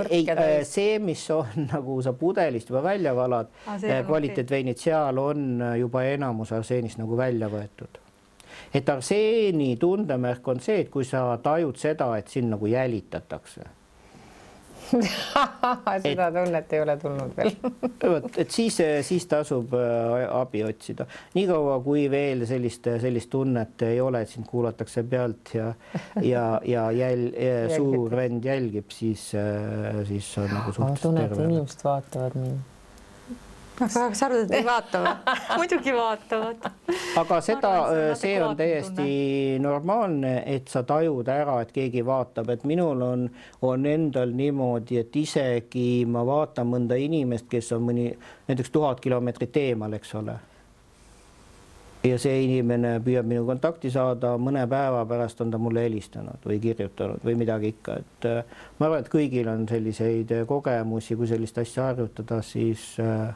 [0.08, 5.46] ei, äh, see, mis on nagu sa pudelist juba välja valad ah,, kvaliteetveinid, seal on
[5.60, 8.00] äh, juba enamus arseenist nagu välja võetud.
[8.74, 13.68] et arseeni tundemärk on see, et kui sa tajud seda, et sind nagu jälitatakse
[16.04, 17.54] seda et, tunnet ei ole tulnud veel.
[18.14, 21.06] Vot, et siis, siis tasub äh, abi otsida,
[21.36, 25.72] niikaua kui veel sellist, sellist tunnet ei ole, et sind kuulatakse pealt ja
[26.22, 27.32] ja, ja jäl-,
[27.76, 31.34] suur vend jälgib, siis, äh, siis on nagu suhteliselt terve.
[31.34, 32.73] tunned, inimesed vaatavad mind
[33.80, 35.34] aga sa arvad, et ei vaata või?
[35.58, 36.68] muidugi vaatavad.
[37.18, 37.72] aga seda,
[38.18, 39.58] see on täiesti tunne.
[39.66, 43.28] normaalne, et sa tajud ära, et keegi vaatab, et minul on,
[43.66, 48.08] on endal niimoodi, et isegi ma vaatan mõnda inimest, kes on mõni
[48.48, 50.38] näiteks tuhat kilomeetrit eemal, eks ole.
[52.04, 56.60] ja see inimene püüab minu kontakti saada, mõne päeva pärast on ta mulle helistanud või
[56.62, 58.26] kirjutanud või midagi ikka, et
[58.78, 63.32] ma arvan, et kõigil on selliseid kogemusi, kui sellist asja harjutada, siis äh,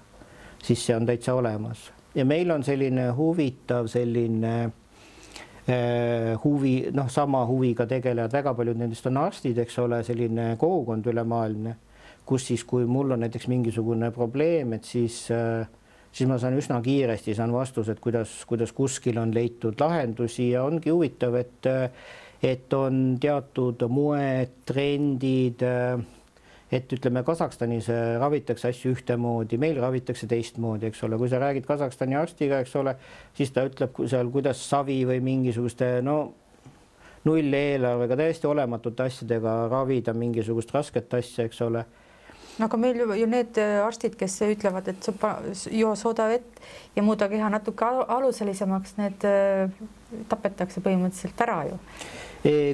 [0.62, 1.92] siis see on täitsa olemas.
[2.14, 9.06] Ja meil on selline huvitav selline äh, huvi, noh, sama huviga tegelevad, väga paljud nendest
[9.10, 11.76] on arstid, eks ole, selline kogukond ülemaailmne,
[12.26, 15.68] kus siis, kui mul on näiteks mingisugune probleem, et siis äh,
[16.12, 20.90] siis ma saan üsna kiiresti saan vastused, kuidas, kuidas kuskil on leitud lahendusi ja ongi
[20.90, 21.68] huvitav, et
[22.42, 25.98] et on teatud moed, trendid äh,
[26.72, 31.66] et ütleme, Kasahstanis äh, ravitakse asju ühtemoodi, meil ravitakse teistmoodi, eks ole, kui sa räägid
[31.68, 32.94] Kasahstani arstiga, eks ole,
[33.36, 36.18] siis ta ütleb seal, kuidas savi või mingisuguste no
[37.24, 41.84] nulleelarvega täiesti olematute asjadega ravida mingisugust rasket asja, eks ole
[42.58, 45.10] no aga meil ju need äh, arstid, kes ütlevad, et
[45.72, 46.60] joo soodavett
[46.96, 47.88] ja muuda keha natuke
[48.18, 49.72] aluselisemaks, need äh,
[50.28, 51.78] tapetakse põhimõtteliselt ära ju.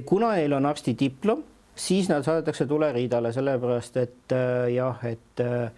[0.06, 1.44] kuna neil on arstidiplom
[1.76, 5.70] siis nad saadetakse tuleriidale, sellepärast et äh, jah, et äh,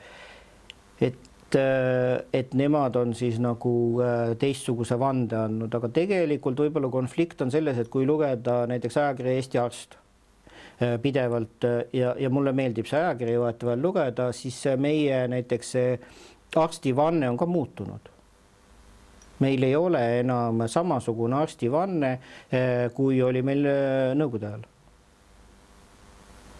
[1.00, 4.02] et äh, et nemad on siis nagu
[4.38, 9.62] teistsuguse vande andnud, aga tegelikult võib-olla konflikt on selles, et kui lugeda näiteks ajakirja Eesti
[9.62, 9.96] Arst
[11.00, 11.64] pidevalt
[11.96, 15.94] ja, ja mulle meeldib see ajakiri vahetevahel lugeda, siis meie näiteks see
[16.60, 18.10] arstivanne on ka muutunud.
[19.40, 22.12] Meil ei ole enam samasugune arstivanne,
[22.92, 23.64] kui oli meil
[24.20, 24.66] nõukogude ajal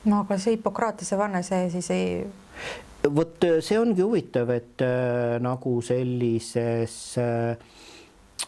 [0.07, 2.11] no aga see Hippokratese vanne, see siis ei.
[3.15, 7.57] vot äh, see ongi huvitav, et äh, nagu sellises äh,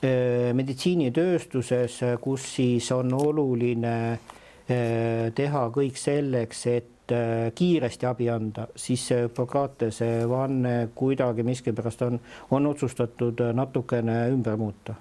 [0.02, 8.68] äh, meditsiinitööstuses, kus siis on oluline äh, teha kõik selleks, et äh, kiiresti abi anda,
[8.78, 12.22] siis see Hippokratese vanne kuidagi miskipärast on,
[12.54, 14.94] on otsustatud natukene ümber muuta.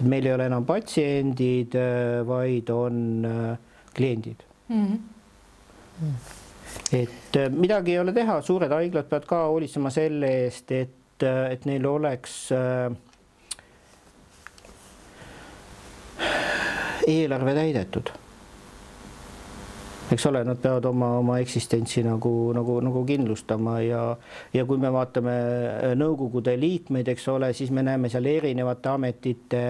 [0.00, 1.74] et meil ei ole enam patsiendid,
[2.26, 3.26] vaid on
[3.94, 4.84] kliendid mm.
[4.86, 5.19] -hmm
[6.92, 11.44] et äh, midagi ei ole teha, suured haiglad peavad ka hoolitsema selle eest, et, äh,
[11.54, 12.90] et neil oleks äh,
[17.08, 18.12] eelarve täidetud.
[20.10, 24.00] eks ole, nad peavad oma, oma eksistentsi nagu, nagu, nagu kindlustama ja,
[24.50, 25.34] ja kui me vaatame
[25.94, 29.60] nõukogude liikmeid, eks ole, siis me näeme seal erinevate ametite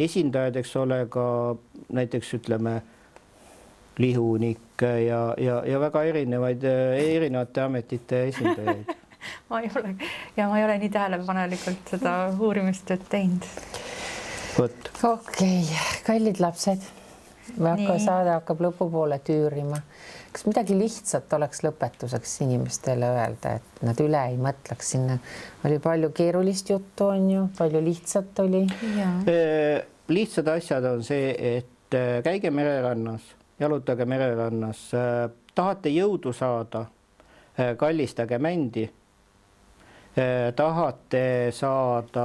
[0.00, 1.26] esindajad, eks ole, ka
[1.92, 2.78] näiteks ütleme
[4.00, 8.94] lihunik ja, ja, ja väga erinevaid, erinevate ametite esindajaid
[9.50, 9.94] ma ei ole
[10.36, 13.46] ja ma ei ole nii tähelepanelikult seda uurimistööd teinud.
[14.58, 14.90] vot.
[15.04, 16.86] okei okay., kallid lapsed,
[17.60, 19.80] väga saade hakkab lõpupoole tüürima.
[20.32, 25.18] kas midagi lihtsat oleks lõpetuseks inimestele öelda, et nad üle ei mõtleks, sinna
[25.66, 28.64] oli palju keerulist juttu, on ju, palju lihtsat oli.
[30.08, 34.86] lihtsad asjad on see, et äh, käige mererannas jalutage mererannas.
[35.54, 36.86] Tahate jõudu saada,
[37.76, 38.86] kallistage mändi.
[40.18, 42.24] Äh, tahate saada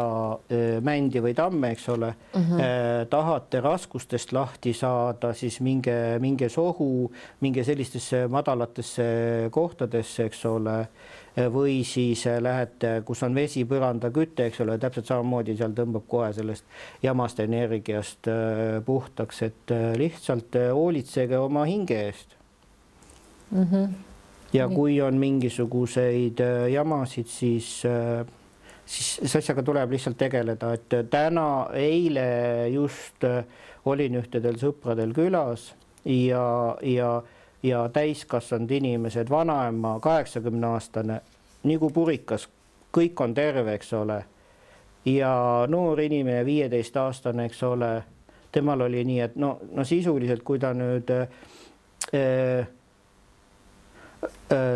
[0.82, 3.10] mändi või tamme, eks ole mm, -hmm.
[3.10, 7.12] tahate raskustest lahti saada, siis minge, minge sohu,
[7.46, 9.06] minge sellistesse madalatesse
[9.54, 10.80] kohtadesse, eks ole
[11.52, 16.32] või siis äh, lähete, kus on vesi, põrandaküte, eks ole, täpselt samamoodi seal tõmbab kohe
[16.36, 16.66] sellest
[17.04, 22.38] jamast energiast äh, puhtaks, et äh, lihtsalt hoolitsege oma hinge eest
[23.52, 23.64] mm.
[23.64, 23.88] -hmm.
[24.56, 26.42] Ja kui on mingisuguseid
[26.72, 27.70] jamasid, siis
[28.86, 32.28] siis siis asjaga tuleb lihtsalt tegeleda, et täna, eile
[32.74, 33.26] just
[33.86, 35.72] olin ühtedel sõpradel külas
[36.06, 37.10] ja, ja,
[37.64, 41.20] ja täiskasvanud inimesed, vanaema, kaheksakümne aastane,
[41.66, 42.48] nagu purikas,
[42.96, 44.24] kõik on terve, eks ole.
[45.06, 47.92] ja noor inimene, viieteistaastane, eks ole,
[48.52, 51.28] temal oli nii, et no, no sisuliselt, kui ta nüüd äh,
[52.14, 52.68] äh,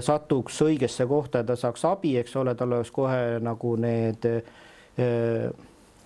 [0.02, 5.52] satuks õigesse kohta ja ta saaks abi, eks ole, tal oleks kohe nagu need äh,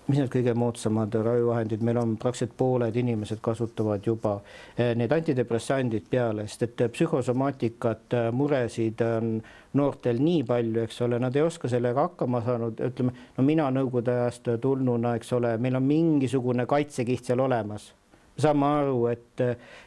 [0.06, 4.36] mis need kõige moodsamad ravivahendid meil on, praktiliselt pooled inimesed kasutavad juba
[4.76, 9.38] eh, need antidepressandid peale, sest et psühhosomaatikat, muresid on
[9.78, 14.12] noortel nii palju, eks ole, nad ei oska sellega hakkama saanud, ütleme, no mina nõukogude
[14.18, 17.92] ajast tulnuna, eks ole, meil on mingisugune kaitsekiht seal olemas.
[18.38, 19.40] saame aru, et,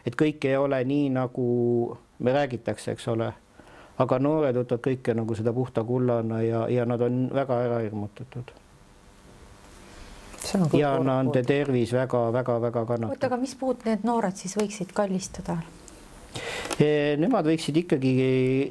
[0.07, 1.47] et kõik ei ole nii, nagu
[2.23, 3.33] me räägitakse, eks ole
[3.97, 8.53] aga noored võtavad kõike nagu seda puhta kullana ja, ja nad on väga ära hirmutatud
[10.77, 13.15] ja nende tervis väga-väga-väga kannatab.
[13.15, 15.57] oota, aga mis puud need noored siis võiksid kallistada?
[17.17, 18.13] Nemad võiksid ikkagi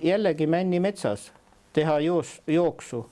[0.07, 1.31] jällegi Männimetsas
[1.77, 3.03] teha joos, jooksu,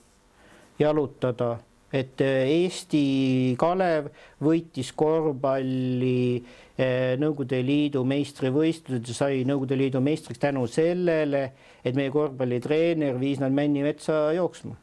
[0.79, 1.57] jalutada,
[1.95, 4.11] et Eesti Kalev
[4.43, 6.43] võitis korvpalli
[6.75, 11.45] Nõukogude Liidu meistrivõistlused ja sai Nõukogude Liidu meistriks tänu sellele,
[11.87, 14.75] et meie korvpallitreener viis nad Männimetsa jooksma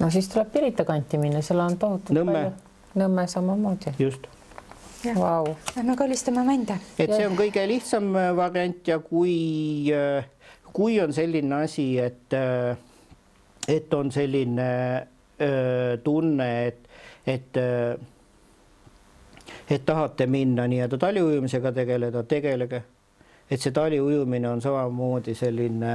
[0.00, 2.32] no siis tuleb Pirita kanti minna, seal on tohutult Nõmme.
[2.32, 2.52] palju.
[3.00, 3.94] Nõmme samamoodi.
[3.98, 4.26] just.
[5.16, 5.54] Vau.
[5.76, 6.76] Lähme kallistame mände.
[6.98, 10.24] et see on kõige lihtsam äh, variant ja kui, äh,
[10.72, 12.76] kui on selline asi, et, äh,
[13.68, 14.70] et on selline
[16.04, 16.88] tunne, et,
[17.26, 17.58] et
[19.70, 22.82] et tahate minna nii-öelda taliujumisega tegeleda, tegelege.
[23.50, 25.94] et see taliujumine on samamoodi selline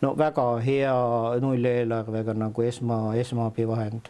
[0.00, 0.94] no väga hea
[1.40, 4.08] nulleelarvega nagu esma, esmaabivahend.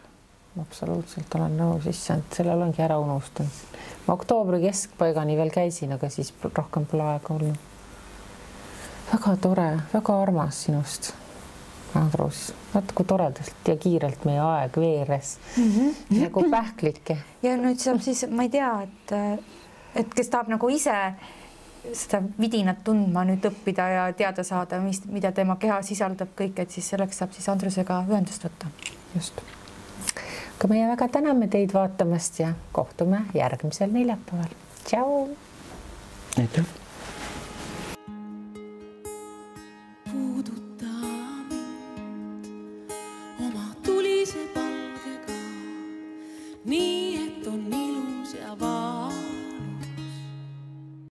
[0.61, 3.61] absoluutselt olen nõus, issand, selle olengi ära unustanud.
[4.07, 7.55] ma oktoobri keskpaigani veel käisin, aga siis rohkem pole aega olnud.
[9.13, 11.13] väga tore, väga armas sinust,
[11.95, 16.19] Andrus, vaata kui toredalt ja kiirelt meie aeg veeres mm -hmm.
[16.21, 17.17] nagu pähklike.
[17.43, 19.15] ja nüüd saab siis, ma ei tea, et,
[19.95, 21.15] et kes tahab nagu ise
[21.93, 26.71] seda vidinat tundma nüüd õppida ja teada saada, mis, mida tema keha sisaldab kõik, et
[26.71, 28.67] siis selleks saab siis Andrusega ühendust võtta.
[29.15, 29.41] just.
[30.57, 34.49] aga meie väga täname teid vaatamast ja kohtume järgmisel neljapäeval.
[34.85, 35.29] tšau.
[36.37, 36.84] aitäh